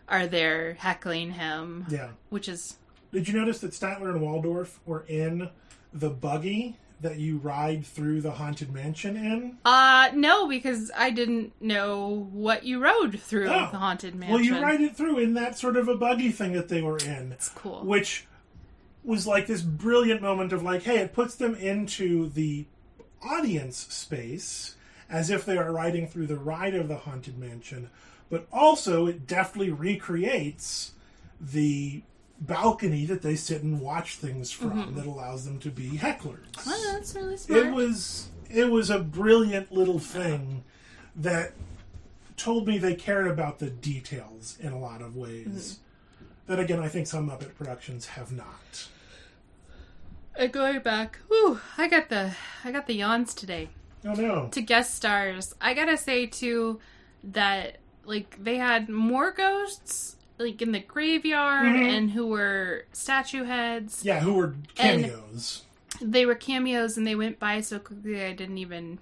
are 0.09 0.27
there 0.27 0.74
heckling 0.74 1.33
him, 1.33 1.87
Yeah. 1.88 2.11
which 2.29 2.48
is 2.48 2.77
Did 3.12 3.29
you 3.29 3.35
notice 3.35 3.61
that 3.61 3.70
Statler 3.70 4.11
and 4.11 4.20
Waldorf 4.20 4.81
were 4.85 5.05
in 5.09 5.48
the 5.92 6.11
buggy 6.11 6.77
that 7.04 7.18
you 7.20 7.38
ride 7.38 7.86
through 7.86 8.20
the 8.20 8.32
haunted 8.32 8.72
mansion 8.72 9.16
in? 9.16 9.56
uh 9.64 10.10
no 10.14 10.48
because 10.48 10.90
I 10.96 11.10
didn't 11.10 11.52
know 11.60 12.28
what 12.32 12.64
you 12.64 12.82
rode 12.82 13.20
through 13.20 13.48
Oh. 13.48 13.68
the 13.70 13.78
haunted 13.78 14.14
mansion. 14.16 14.34
Well, 14.34 14.42
you 14.44 14.60
ride 14.60 14.80
it 14.80 14.96
through 14.96 15.18
in 15.18 15.34
that 15.34 15.56
sort 15.56 15.76
of 15.76 15.86
a 15.88 15.96
buggy 15.96 16.32
thing 16.32 16.52
that 16.54 16.68
they 16.68 16.82
were 16.82 16.98
in. 16.98 17.30
It's 17.32 17.48
cool. 17.50 17.84
which 17.84 18.26
was 19.04 19.26
like 19.26 19.46
this 19.46 19.60
brilliant 19.62 20.22
moment 20.22 20.52
of 20.52 20.62
like, 20.62 20.82
hey, 20.82 20.98
it 20.98 21.12
puts 21.12 21.34
them 21.36 21.54
into 21.54 22.28
the 22.30 22.64
audience 23.22 23.76
space 23.90 24.76
as 25.10 25.28
if 25.30 25.44
they 25.44 25.56
are 25.58 25.70
riding 25.70 26.08
through 26.08 26.26
the 26.26 26.38
ride 26.38 26.74
of 26.74 26.88
the 26.88 26.96
haunted 26.96 27.36
mansion, 27.38 27.90
but 28.30 28.46
also 28.50 29.06
it 29.06 29.26
deftly 29.26 29.70
recreates 29.70 30.92
the 31.40 32.02
balcony 32.40 33.07
that 33.07 33.23
they 33.23 33.37
sit 33.37 33.62
and 33.62 33.81
watch 33.81 34.16
things 34.16 34.51
from 34.51 34.94
that 34.94 35.07
allows 35.07 35.44
them 35.44 35.59
to 35.61 35.70
be 35.70 35.90
hecklers. 35.90 36.44
Oh, 36.66 36.90
that's 36.92 37.14
really 37.14 37.37
smart. 37.37 37.66
It 37.66 37.73
was 37.73 38.29
it 38.51 38.70
was 38.70 38.90
a 38.90 38.99
brilliant 38.99 39.73
little 39.73 39.99
thing 39.99 40.64
that 41.16 41.53
told 42.37 42.66
me 42.66 42.79
they 42.79 42.94
cared 42.94 43.29
about 43.29 43.59
the 43.59 43.70
details 43.70 44.59
in 44.61 44.73
a 44.73 44.79
lot 44.79 45.01
of 45.01 45.16
ways. 45.16 45.81
That 46.47 46.61
again, 46.61 46.81
I 46.81 46.88
think 46.88 47.07
some 47.07 47.31
Muppet 47.31 47.55
productions 47.55 48.07
have 48.07 48.31
not. 48.31 48.88
Uh, 50.38 50.47
going 50.47 50.81
back, 50.81 51.20
whew, 51.29 51.61
I 51.79 51.88
got 51.88 52.09
the 52.09 52.33
I 52.64 52.73
got 52.73 52.87
the 52.87 52.94
yawns 52.94 53.35
today. 53.35 53.70
Oh 54.05 54.12
no! 54.12 54.49
To 54.51 54.61
guest 54.61 54.94
stars, 54.94 55.55
I 55.61 55.73
gotta 55.73 55.97
say 55.97 56.27
too 56.27 56.81
that 57.23 57.79
like 58.05 58.37
they 58.42 58.57
had 58.59 58.88
more 58.88 59.31
ghosts 59.31 60.16
like 60.38 60.61
in 60.62 60.73
the 60.73 60.81
graveyard 60.81 61.66
Mhm. 61.66 61.97
and 61.97 62.11
who 62.11 62.27
were 62.27 62.85
statue 62.92 63.44
heads. 63.44 64.03
Yeah, 64.05 64.20
who 64.20 64.35
were 64.35 64.55
cameos? 64.75 65.62
They 66.01 66.27
were 66.27 66.35
cameos 66.35 66.97
and 66.97 67.07
they 67.07 67.14
went 67.14 67.38
by 67.38 67.61
so 67.61 67.79
quickly 67.79 68.25
I 68.25 68.33
didn't 68.33 68.59
even 68.59 68.99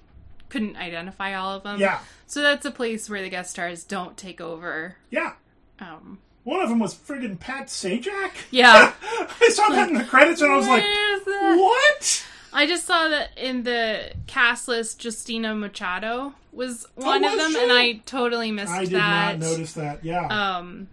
couldn't 0.50 0.76
identify 0.76 1.34
all 1.34 1.54
of 1.56 1.62
them. 1.62 1.80
yeah, 1.80 2.00
So 2.26 2.42
that's 2.42 2.66
a 2.66 2.70
place 2.70 3.08
where 3.08 3.22
the 3.22 3.30
guest 3.30 3.52
stars 3.52 3.84
don't 3.84 4.16
take 4.18 4.40
over. 4.40 4.96
yeah. 5.10 5.32
Um, 5.80 6.18
One 6.44 6.60
of 6.60 6.68
them 6.68 6.78
was 6.80 6.94
friggin' 6.94 7.40
Pat 7.40 7.68
Sajak. 7.68 8.32
yeah. 8.50 8.92
I 9.02 9.48
saw 9.48 9.68
that 9.70 9.88
in 9.88 9.94
the 9.94 10.04
credits 10.04 10.42
and 10.42 10.52
I 10.52 10.56
was 10.56 10.66
like, 10.68 10.84
"What?" 11.24 12.26
I 12.52 12.66
just 12.66 12.84
saw 12.86 13.08
that 13.08 13.30
in 13.38 13.62
the 13.62 14.12
cast 14.26 14.68
list, 14.68 15.02
Justina 15.02 15.54
Machado 15.54 16.34
was 16.52 16.86
one 16.96 17.24
of 17.24 17.32
Oh, 17.32 17.36
them, 17.36 17.52
she? 17.52 17.62
and 17.62 17.72
I 17.72 17.92
totally 18.04 18.50
missed 18.52 18.70
that. 18.72 18.80
I 18.80 18.84
did 18.84 18.92
that. 18.94 19.38
not 19.38 19.50
notice 19.50 19.72
that. 19.74 20.04
Yeah, 20.04 20.26
Um, 20.26 20.88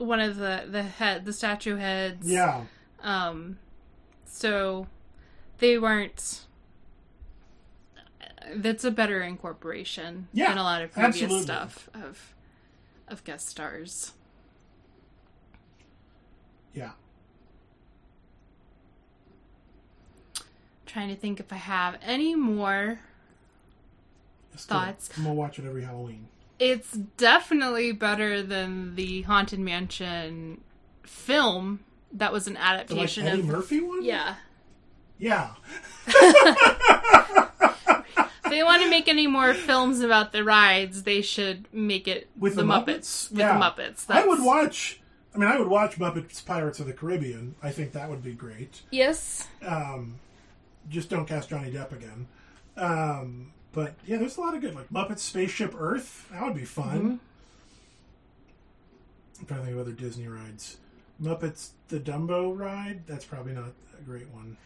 one 0.00 0.20
of 0.20 0.36
the 0.36 0.64
the 0.68 0.82
head, 0.82 1.24
the 1.24 1.32
statue 1.32 1.76
heads. 1.76 2.28
yeah. 2.28 2.64
Um, 3.02 3.58
so 4.26 4.86
they 5.58 5.78
weren't. 5.78 6.40
That's 8.54 8.84
a 8.84 8.90
better 8.90 9.22
incorporation 9.22 10.26
Yeah, 10.32 10.48
than 10.48 10.58
a 10.58 10.62
lot 10.62 10.82
of 10.82 10.92
previous 10.92 11.14
absolutely. 11.22 11.44
stuff 11.44 11.88
of 11.94 12.34
of 13.08 13.22
guest 13.24 13.48
stars. 13.48 14.12
Yeah. 16.74 16.90
Trying 20.86 21.08
to 21.08 21.16
think 21.16 21.38
if 21.40 21.52
I 21.52 21.56
have 21.56 21.96
any 22.02 22.34
more 22.34 22.98
Still, 24.56 24.78
Thoughts? 24.80 25.10
I'm 25.16 25.22
gonna 25.22 25.34
watch 25.34 25.58
it 25.58 25.64
every 25.64 25.84
Halloween. 25.84 26.26
It's 26.60 26.92
definitely 26.92 27.90
better 27.92 28.42
than 28.42 28.94
the 28.94 29.22
Haunted 29.22 29.58
Mansion 29.58 30.60
film 31.02 31.80
that 32.12 32.32
was 32.32 32.46
an 32.46 32.54
The, 32.54 32.60
like 32.60 32.68
adaptation 32.80 33.26
of. 33.26 33.44
Murphy 33.46 33.80
one? 33.80 34.04
Yeah. 34.04 34.36
Yeah. 35.18 35.54
If 38.44 38.56
they 38.56 38.64
want 38.64 38.82
to 38.82 38.90
make 38.90 39.06
any 39.06 39.28
more 39.28 39.54
films 39.54 40.00
about 40.00 40.32
the 40.32 40.42
rides, 40.42 41.04
they 41.04 41.22
should 41.22 41.72
make 41.72 42.08
it 42.08 42.28
With 42.36 42.56
the, 42.56 42.62
the 42.62 42.66
Muppets. 42.68 42.84
Muppets? 42.84 43.30
With 43.30 43.38
Yeah. 43.38 43.52
the 43.58 43.64
Muppets. 43.64 44.06
I 44.08 44.26
would 44.26 44.42
watch. 44.42 45.00
I 45.32 45.38
mean, 45.38 45.48
I 45.48 45.56
would 45.56 45.68
watch 45.68 45.98
Muppets 46.00 46.44
Pirates 46.44 46.80
of 46.80 46.86
the 46.88 46.92
Caribbean. 46.92 47.54
I 47.62 47.70
think 47.70 47.92
that 47.92 48.10
would 48.10 48.24
be 48.24 48.32
great. 48.32 48.80
Yes. 48.90 49.46
Um, 49.62 50.16
just 50.88 51.08
don't 51.10 51.26
cast 51.26 51.48
Johnny 51.50 51.70
Depp 51.70 51.92
again. 51.92 52.26
Um, 52.76 53.52
but 53.72 53.94
yeah, 54.06 54.16
there's 54.18 54.36
a 54.36 54.40
lot 54.40 54.54
of 54.54 54.60
good 54.60 54.74
like 54.74 54.90
Muppets 54.90 55.18
Spaceship 55.20 55.74
Earth. 55.78 56.26
That 56.32 56.42
would 56.44 56.54
be 56.54 56.64
fun. 56.64 56.98
Mm-hmm. 56.98 57.16
I'm 59.40 59.46
trying 59.46 59.60
to 59.60 59.66
think 59.66 59.74
of 59.76 59.80
other 59.80 59.92
Disney 59.92 60.28
rides. 60.28 60.76
Muppets 61.22 61.70
the 61.88 61.98
Dumbo 62.00 62.56
ride. 62.58 63.06
That's 63.06 63.24
probably 63.24 63.52
not 63.52 63.72
a 63.98 64.02
great 64.02 64.26
one. 64.30 64.56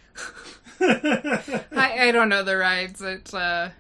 I, 0.80 2.08
I 2.08 2.12
don't 2.12 2.28
know 2.28 2.42
the 2.42 2.56
rides 2.56 3.02
at 3.02 3.32
uh, 3.34 3.70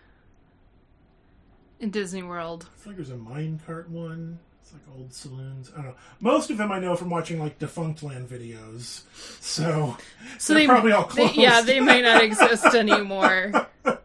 in 1.80 1.90
Disney 1.90 2.22
World. 2.22 2.66
I 2.72 2.78
feel 2.80 2.92
like 2.92 2.96
there's 2.96 3.10
a 3.10 3.14
minecart 3.14 3.88
one. 3.88 4.38
It's 4.62 4.72
like 4.72 4.82
old 4.96 5.12
saloons. 5.12 5.70
I 5.72 5.76
don't 5.78 5.86
know. 5.90 5.94
Most 6.20 6.50
of 6.50 6.56
them 6.58 6.72
I 6.72 6.78
know 6.80 6.96
from 6.96 7.10
watching 7.10 7.38
like 7.38 7.58
Defunctland 7.58 8.26
videos. 8.26 9.02
So, 9.40 9.96
So 10.38 10.54
they're 10.54 10.62
they 10.62 10.66
probably 10.66 10.92
all 10.92 11.04
they- 11.06 11.08
closed. 11.28 11.36
yeah, 11.36 11.60
they 11.60 11.80
might 11.80 12.02
not 12.02 12.22
exist 12.24 12.66
anymore. 12.74 13.52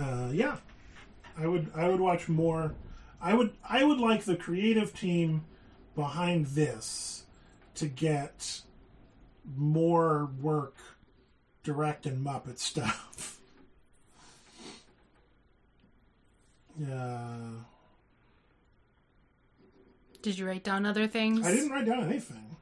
uh, 0.00 0.30
yeah, 0.32 0.56
I 1.38 1.46
would 1.46 1.70
I 1.74 1.88
would 1.88 2.00
watch 2.00 2.28
more. 2.28 2.74
I 3.20 3.34
would 3.34 3.52
I 3.68 3.84
would 3.84 3.98
like 3.98 4.24
the 4.24 4.36
creative 4.36 4.94
team 4.94 5.44
behind 5.94 6.46
this 6.46 7.24
to 7.76 7.86
get 7.86 8.62
more 9.56 10.30
work 10.40 10.76
directing 11.62 12.16
Muppet 12.18 12.58
stuff. 12.58 13.40
Yeah, 16.78 17.38
Did 20.20 20.38
you 20.38 20.46
write 20.46 20.62
down 20.62 20.84
other 20.84 21.06
things? 21.06 21.46
I 21.46 21.52
didn't 21.52 21.70
write 21.70 21.86
down 21.86 22.04
anything. 22.04 22.56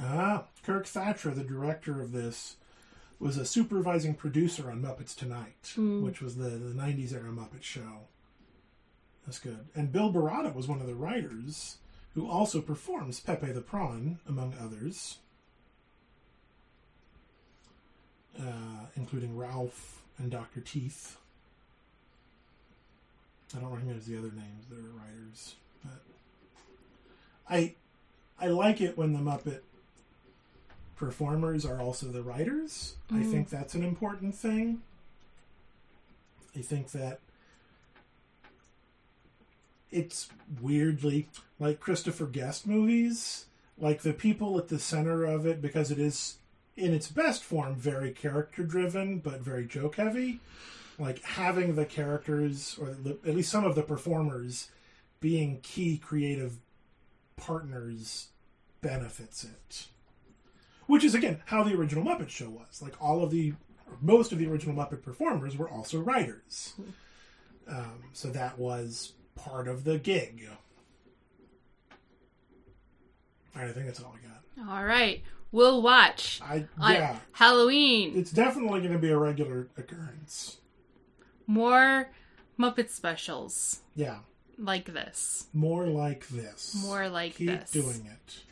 Ah, 0.00 0.44
Kirk 0.68 0.86
Thatcher, 0.86 1.30
the 1.30 1.42
director 1.42 2.02
of 2.02 2.12
this, 2.12 2.56
was 3.18 3.38
a 3.38 3.46
supervising 3.46 4.12
producer 4.14 4.70
on 4.70 4.82
Muppets 4.82 5.16
Tonight, 5.16 5.72
which 5.78 6.20
was 6.20 6.36
the, 6.36 6.50
the 6.50 6.74
90s 6.74 7.14
era 7.14 7.30
Muppet 7.30 7.62
show. 7.62 8.00
That's 9.24 9.38
good. 9.38 9.68
And 9.74 9.90
Bill 9.90 10.12
Barretta 10.12 10.54
was 10.54 10.68
one 10.68 10.82
of 10.82 10.86
the 10.86 10.94
writers 10.94 11.78
who 12.14 12.28
also 12.28 12.60
performs 12.60 13.18
Pepe 13.18 13.50
the 13.50 13.62
Prawn, 13.62 14.18
among 14.28 14.56
others, 14.60 15.16
uh, 18.38 18.88
including 18.94 19.38
Ralph 19.38 20.02
and 20.18 20.30
Dr. 20.30 20.60
Teeth. 20.60 21.16
I 23.56 23.60
don't 23.60 23.72
recognize 23.72 24.04
the 24.04 24.18
other 24.18 24.32
names 24.32 24.66
that 24.68 24.76
are 24.76 24.98
writers, 24.98 25.54
but 25.82 26.02
I 27.48 27.74
I 28.38 28.48
like 28.48 28.82
it 28.82 28.98
when 28.98 29.14
the 29.14 29.18
Muppet 29.18 29.62
performers 30.98 31.64
are 31.64 31.80
also 31.80 32.06
the 32.06 32.22
writers. 32.22 32.96
I 33.10 33.14
mm. 33.14 33.30
think 33.30 33.48
that's 33.48 33.74
an 33.74 33.84
important 33.84 34.34
thing. 34.34 34.82
I 36.56 36.60
think 36.60 36.90
that 36.90 37.20
it's 39.90 40.28
weirdly 40.60 41.28
like 41.58 41.80
Christopher 41.80 42.26
Guest 42.26 42.66
movies, 42.66 43.46
like 43.78 44.02
the 44.02 44.12
people 44.12 44.58
at 44.58 44.68
the 44.68 44.78
center 44.78 45.24
of 45.24 45.46
it 45.46 45.62
because 45.62 45.90
it 45.90 45.98
is 45.98 46.38
in 46.76 46.92
its 46.94 47.08
best 47.08 47.42
form 47.42 47.74
very 47.74 48.12
character 48.12 48.62
driven 48.62 49.18
but 49.18 49.40
very 49.40 49.66
joke 49.66 49.96
heavy 49.96 50.38
like 50.96 51.20
having 51.24 51.74
the 51.74 51.84
characters 51.84 52.78
or 52.80 52.90
at 53.26 53.34
least 53.34 53.50
some 53.50 53.64
of 53.64 53.74
the 53.74 53.82
performers 53.82 54.70
being 55.18 55.58
key 55.62 55.98
creative 55.98 56.58
partners 57.36 58.28
benefits 58.80 59.42
it 59.42 59.88
which 60.88 61.04
is 61.04 61.14
again 61.14 61.40
how 61.44 61.62
the 61.62 61.74
original 61.74 62.02
muppet 62.02 62.28
show 62.28 62.50
was. 62.50 62.82
Like 62.82 63.00
all 63.00 63.22
of 63.22 63.30
the 63.30 63.54
most 64.00 64.32
of 64.32 64.38
the 64.38 64.48
original 64.48 64.74
muppet 64.74 65.02
performers 65.02 65.56
were 65.56 65.70
also 65.70 66.00
writers. 66.00 66.74
Um, 67.68 68.02
so 68.12 68.30
that 68.30 68.58
was 68.58 69.12
part 69.36 69.68
of 69.68 69.84
the 69.84 69.98
gig. 69.98 70.48
All 73.54 73.62
right 73.62 73.70
i 73.70 73.72
think 73.72 73.86
that's 73.86 74.02
all 74.02 74.16
i 74.16 74.26
got. 74.26 74.68
All 74.68 74.84
right, 74.84 75.22
we'll 75.52 75.82
watch 75.82 76.40
i 76.42 76.66
yeah. 76.80 77.18
Halloween. 77.32 78.12
it's 78.16 78.32
definitely 78.32 78.80
going 78.80 78.92
to 78.92 78.98
be 78.98 79.10
a 79.10 79.18
regular 79.18 79.68
occurrence. 79.76 80.56
More 81.46 82.10
Muppet 82.58 82.90
specials. 82.90 83.80
Yeah. 83.94 84.18
Like 84.58 84.86
this. 84.86 85.46
more 85.52 85.86
like 85.86 86.26
this. 86.28 86.76
More 86.82 87.08
like 87.08 87.36
keep 87.36 87.48
this. 87.48 87.70
doing 87.70 88.06
it 88.06 88.42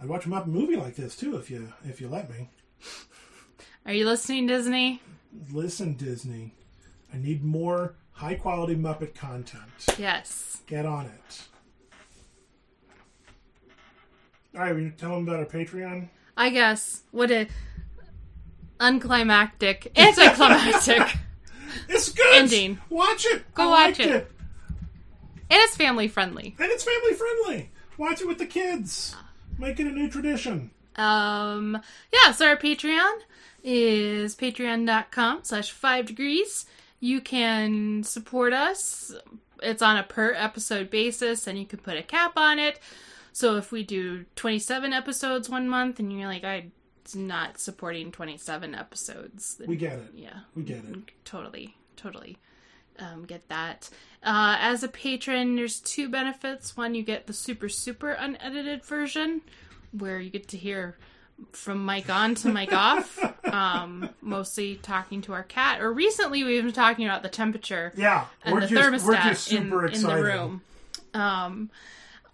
i'd 0.00 0.08
watch 0.08 0.26
a 0.26 0.28
muppet 0.28 0.46
movie 0.46 0.76
like 0.76 0.96
this 0.96 1.16
too 1.16 1.36
if 1.36 1.50
you 1.50 1.72
if 1.84 2.00
you 2.00 2.08
let 2.08 2.30
me 2.30 2.48
Are 3.86 3.92
you 3.92 4.06
listening, 4.06 4.46
Disney? 4.46 5.00
listen 5.52 5.94
disney 5.94 6.52
i 7.12 7.16
need 7.18 7.44
more 7.44 7.94
high 8.12 8.34
quality 8.34 8.74
muppet 8.76 9.14
content 9.14 9.70
Yes. 9.98 10.62
get 10.66 10.84
on 10.86 11.06
it 11.06 11.42
all 14.54 14.62
right 14.62 14.74
will 14.74 14.82
you 14.82 14.90
tell 14.90 15.10
them 15.14 15.28
about 15.28 15.40
our 15.40 15.46
patreon 15.46 16.08
I 16.40 16.50
guess. 16.50 17.02
What 17.10 17.32
a 17.32 17.48
unclimactic, 18.78 19.90
anticlimactic, 19.96 21.02
it's 21.88 22.12
good 22.12 22.34
Ending. 22.36 22.78
watch 22.90 23.26
it 23.26 23.42
Go 23.54 23.64
I 23.64 23.66
watch 23.66 23.98
liked 23.98 24.00
it. 24.00 24.30
and 25.50 25.58
it's 25.62 25.76
family 25.76 26.06
friendly. 26.06 26.54
and 26.60 26.70
it's 26.70 26.84
family 26.84 27.14
friendly 27.14 27.70
watch 27.96 28.20
it 28.20 28.28
with 28.28 28.38
the 28.38 28.46
kids 28.46 29.16
uh, 29.18 29.22
make 29.58 29.78
it 29.80 29.86
a 29.86 29.90
new 29.90 30.08
tradition 30.08 30.70
Um, 30.96 31.80
yeah, 32.12 32.32
so 32.32 32.46
our 32.48 32.56
Patreon 32.56 33.18
is 33.62 34.34
patreon.com 34.34 35.40
slash 35.42 35.70
five 35.70 36.06
degrees. 36.06 36.66
You 37.00 37.20
can 37.20 38.02
support 38.02 38.52
us. 38.52 39.14
It's 39.62 39.82
on 39.82 39.96
a 39.96 40.02
per 40.02 40.32
episode 40.34 40.90
basis, 40.90 41.46
and 41.46 41.58
you 41.58 41.66
can 41.66 41.78
put 41.78 41.96
a 41.96 42.02
cap 42.02 42.32
on 42.36 42.58
it. 42.58 42.80
So 43.32 43.56
if 43.56 43.70
we 43.70 43.84
do 43.84 44.24
27 44.34 44.92
episodes 44.92 45.48
one 45.48 45.68
month 45.68 46.00
and 46.00 46.12
you're 46.12 46.26
like, 46.26 46.44
I'm 46.44 46.72
not 47.14 47.60
supporting 47.60 48.10
27 48.10 48.74
episodes, 48.74 49.54
then 49.56 49.68
we 49.68 49.76
get 49.76 49.98
it 49.98 50.10
yeah, 50.14 50.40
we 50.56 50.62
get 50.64 50.78
it 50.78 51.10
totally, 51.24 51.76
totally 51.96 52.38
um, 52.98 53.24
get 53.24 53.48
that. 53.48 53.88
Uh, 54.22 54.56
as 54.60 54.82
a 54.82 54.88
patron, 54.88 55.56
there's 55.56 55.80
two 55.80 56.08
benefits. 56.08 56.76
One, 56.76 56.94
you 56.94 57.02
get 57.02 57.26
the 57.26 57.32
super, 57.32 57.68
super 57.68 58.12
unedited 58.12 58.84
version, 58.84 59.42
where 59.92 60.18
you 60.18 60.30
get 60.30 60.48
to 60.48 60.56
hear 60.56 60.96
from 61.52 61.86
mic 61.86 62.10
on 62.10 62.34
to 62.36 62.48
mic 62.48 62.72
off, 62.72 63.18
um, 63.44 64.10
mostly 64.20 64.76
talking 64.76 65.22
to 65.22 65.32
our 65.32 65.44
cat. 65.44 65.80
Or 65.80 65.92
recently, 65.92 66.42
we've 66.44 66.62
been 66.62 66.72
talking 66.72 67.06
about 67.06 67.22
the 67.22 67.28
temperature 67.28 67.92
yeah 67.96 68.26
and 68.42 68.60
the 68.60 68.66
just 68.66 69.06
thermostat 69.06 69.70
we're 69.70 69.86
in, 69.86 69.94
in 69.94 70.02
the 70.02 70.22
room. 70.22 70.62
Um, 71.14 71.70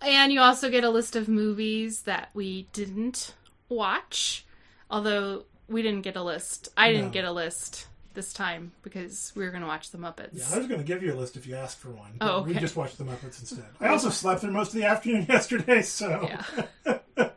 and 0.00 0.32
you 0.32 0.40
also 0.40 0.70
get 0.70 0.84
a 0.84 0.90
list 0.90 1.16
of 1.16 1.28
movies 1.28 2.02
that 2.02 2.30
we 2.34 2.68
didn't 2.72 3.34
watch, 3.68 4.44
although 4.90 5.44
we 5.68 5.82
didn't 5.82 6.02
get 6.02 6.16
a 6.16 6.22
list. 6.22 6.68
I 6.76 6.92
didn't 6.92 7.12
get 7.12 7.24
a 7.24 7.32
list 7.32 7.88
this 8.14 8.32
time 8.32 8.72
because 8.82 9.32
we 9.34 9.44
were 9.44 9.50
going 9.50 9.62
to 9.62 9.66
watch 9.68 9.90
the 9.90 9.98
Muppets. 9.98 10.30
Yeah, 10.32 10.44
I 10.52 10.58
was 10.58 10.66
going 10.66 10.80
to 10.80 10.86
give 10.86 11.02
you 11.02 11.12
a 11.12 11.16
list 11.16 11.36
if 11.36 11.46
you 11.46 11.54
asked 11.56 11.78
for 11.78 11.90
one. 11.90 12.12
Oh, 12.20 12.40
but 12.40 12.48
We 12.48 12.54
just 12.54 12.76
watched 12.76 12.98
the 12.98 13.04
Muppets 13.04 13.40
instead. 13.40 13.64
I 13.80 13.88
also 13.88 14.10
slept 14.10 14.40
through 14.40 14.52
most 14.52 14.68
of 14.68 14.74
the 14.74 14.84
afternoon 14.84 15.26
yesterday, 15.28 15.82
so. 15.82 16.28
Yeah. 16.86 16.98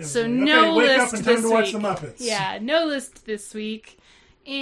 So 0.00 0.22
like, 0.22 0.30
no 0.30 0.70
okay, 0.70 0.78
wake 0.78 0.88
list 0.88 1.06
up 1.06 1.12
and 1.14 1.24
time 1.24 1.42
this 1.42 1.52
week. 1.52 1.72
the 1.72 1.78
Muppets. 1.78 2.16
Yeah, 2.18 2.58
no 2.62 2.86
list 2.86 3.26
this 3.26 3.52
week. 3.54 3.98
And 4.46 4.58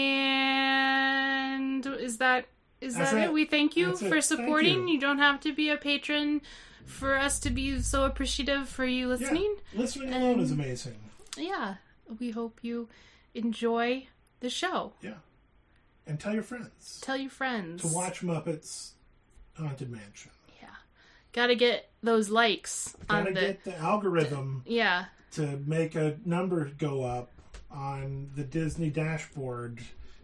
is 1.87 2.19
that 2.19 2.47
is 2.81 2.97
That's 2.97 3.13
that 3.13 3.23
it? 3.23 3.25
it. 3.27 3.33
We 3.33 3.45
thank 3.45 3.77
you 3.77 3.87
That's 3.87 4.01
for 4.01 4.09
Thank 4.11 4.25
supporting. 4.25 4.89
you. 4.89 4.95
You. 4.95 5.01
don't 5.01 5.19
have 5.19 5.41
to 5.43 5.53
be 5.55 5.71
a 5.71 5.77
patron 5.77 6.41
for 6.85 7.17
us 7.17 7.39
to 7.41 7.51
be 7.51 7.81
so 7.81 8.05
appreciative 8.05 8.69
for 8.69 8.85
you 8.85 9.07
Yeah, 9.07 9.15
listening. 9.15 9.57
Listening 9.75 10.13
alone 10.13 10.41
is 10.41 10.51
amazing. 10.51 10.97
Yeah. 11.37 11.77
We 12.19 12.33
hope 12.33 12.59
you 12.63 12.89
enjoy 13.35 14.09
the 14.41 14.51
show. 14.51 14.93
Yeah. 15.03 15.15
And 16.07 16.19
tell 16.19 16.35
your 16.35 16.43
friends 16.43 17.01
Tell 17.03 17.17
your 17.17 17.31
friends. 17.31 17.83
to 17.83 17.89
watch 17.89 18.23
Muppets 18.23 18.93
Haunted 19.57 19.91
Mansion. 19.91 20.33
Yeah. 20.61 20.69
Gotta 21.33 21.55
get 21.55 21.91
those 22.03 22.31
likes 22.31 22.97
Gotta 23.07 23.29
on 23.29 23.35
the 23.35 23.41
get 23.41 23.65
the 23.65 23.77
algorithm 23.79 24.63
Yeah. 24.67 25.07
to 25.33 25.59
make 25.67 25.95
a 25.95 26.19
number 26.25 26.65
go 26.79 27.05
up 27.05 27.31
on 27.71 28.31
the 28.35 28.43
Disney 28.43 28.91
dashboard 28.91 29.81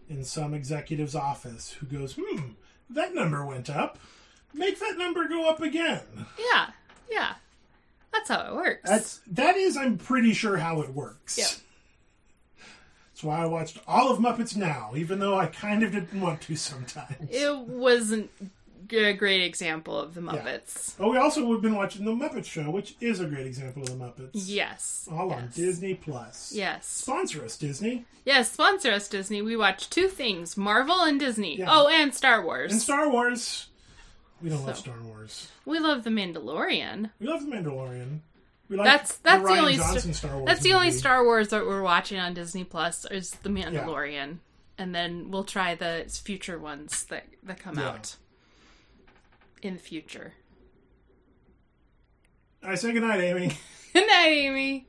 in 0.09 0.23
some 0.23 0.53
executive's 0.53 1.15
office 1.15 1.71
who 1.73 1.85
goes, 1.85 2.17
"Hmm, 2.19 2.51
that 2.89 3.13
number 3.15 3.45
went 3.45 3.69
up. 3.69 3.97
Make 4.53 4.79
that 4.79 4.97
number 4.97 5.27
go 5.27 5.49
up 5.49 5.61
again." 5.61 6.01
Yeah, 6.37 6.71
yeah. 7.09 7.35
That's 8.11 8.29
how 8.29 8.41
it 8.51 8.55
works. 8.55 8.89
That's 8.89 9.21
that 9.27 9.55
is, 9.55 9.77
I'm 9.77 9.97
pretty 9.97 10.33
sure 10.33 10.57
how 10.57 10.81
it 10.81 10.89
works. 10.89 11.37
Yep. 11.37 11.47
That's 13.17 13.23
why 13.23 13.41
I 13.41 13.47
watched 13.47 13.79
all 13.87 14.11
of 14.11 14.19
Muppets 14.19 14.55
Now, 14.55 14.91
even 14.95 15.17
though 15.17 15.39
I 15.39 15.47
kind 15.47 15.81
of 15.81 15.91
didn't 15.91 16.21
want 16.21 16.39
to 16.41 16.55
sometimes. 16.55 17.15
it 17.31 17.57
wasn't 17.61 18.29
a 18.91 19.13
great 19.13 19.41
example 19.41 19.99
of 19.99 20.13
the 20.13 20.21
Muppets. 20.21 20.93
Oh, 20.99 21.09
we 21.09 21.17
also 21.17 21.51
have 21.51 21.63
been 21.63 21.73
watching 21.73 22.05
the 22.05 22.11
Muppet 22.11 22.45
Show, 22.45 22.69
which 22.69 22.95
is 23.01 23.19
a 23.19 23.25
great 23.25 23.47
example 23.47 23.81
of 23.81 23.89
the 23.89 23.95
Muppets. 23.95 24.29
Yes. 24.33 25.09
All 25.11 25.33
on. 25.33 25.49
Disney 25.55 25.95
Plus. 25.95 26.53
Yes. 26.53 26.85
Sponsor 26.85 27.43
us, 27.43 27.57
Disney. 27.57 28.05
Yes, 28.23 28.51
sponsor 28.51 28.91
us, 28.91 29.07
Disney. 29.07 29.41
We 29.41 29.57
watch 29.57 29.89
two 29.89 30.09
things 30.09 30.55
Marvel 30.55 31.01
and 31.01 31.19
Disney. 31.19 31.57
Yeah. 31.57 31.69
Oh, 31.71 31.87
and 31.87 32.13
Star 32.13 32.45
Wars. 32.45 32.71
And 32.71 32.79
Star 32.79 33.09
Wars. 33.09 33.65
We 34.43 34.51
don't 34.51 34.63
love 34.63 34.77
Star 34.77 35.01
Wars. 35.01 35.47
we 35.65 35.79
love 35.79 36.03
The 36.03 36.11
Mandalorian. 36.11 37.09
We 37.19 37.25
love 37.25 37.43
The 37.43 37.51
Mandalorian. 37.51 38.19
We 38.69 38.75
That's 38.77 39.15
that's 39.19 39.41
the, 39.43 39.53
the, 39.53 39.59
only 39.59 39.75
Johnson 39.77 40.13
Star, 40.13 40.35
Wars. 40.35 40.45
that's 40.45 40.61
the 40.61 40.73
only. 40.73 40.91
Star 40.91 41.23
Wars 41.23 41.47
that 41.49 41.65
we're 41.65 41.81
watching 41.81 42.19
on 42.19 42.33
Disney 42.33 42.65
Plus 42.65 43.05
is 43.05 43.31
The 43.31 43.47
Mandalorian, 43.49 44.39
and 44.77 44.93
then 44.93 45.31
we'll 45.31 45.45
try 45.45 45.73
the 45.73 46.05
future 46.21 46.59
ones 46.59 47.05
that 47.05 47.25
that 47.43 47.59
come 47.59 47.79
Yeah. 47.79 47.89
out 47.89 48.15
in 49.61 49.73
the 49.75 49.79
future. 49.79 50.33
I 52.61 52.75
say 52.75 52.91
goodnight, 52.91 53.21
Amy. 53.21 53.57
Good 53.93 54.07
night, 54.07 54.27
Amy. 54.27 54.85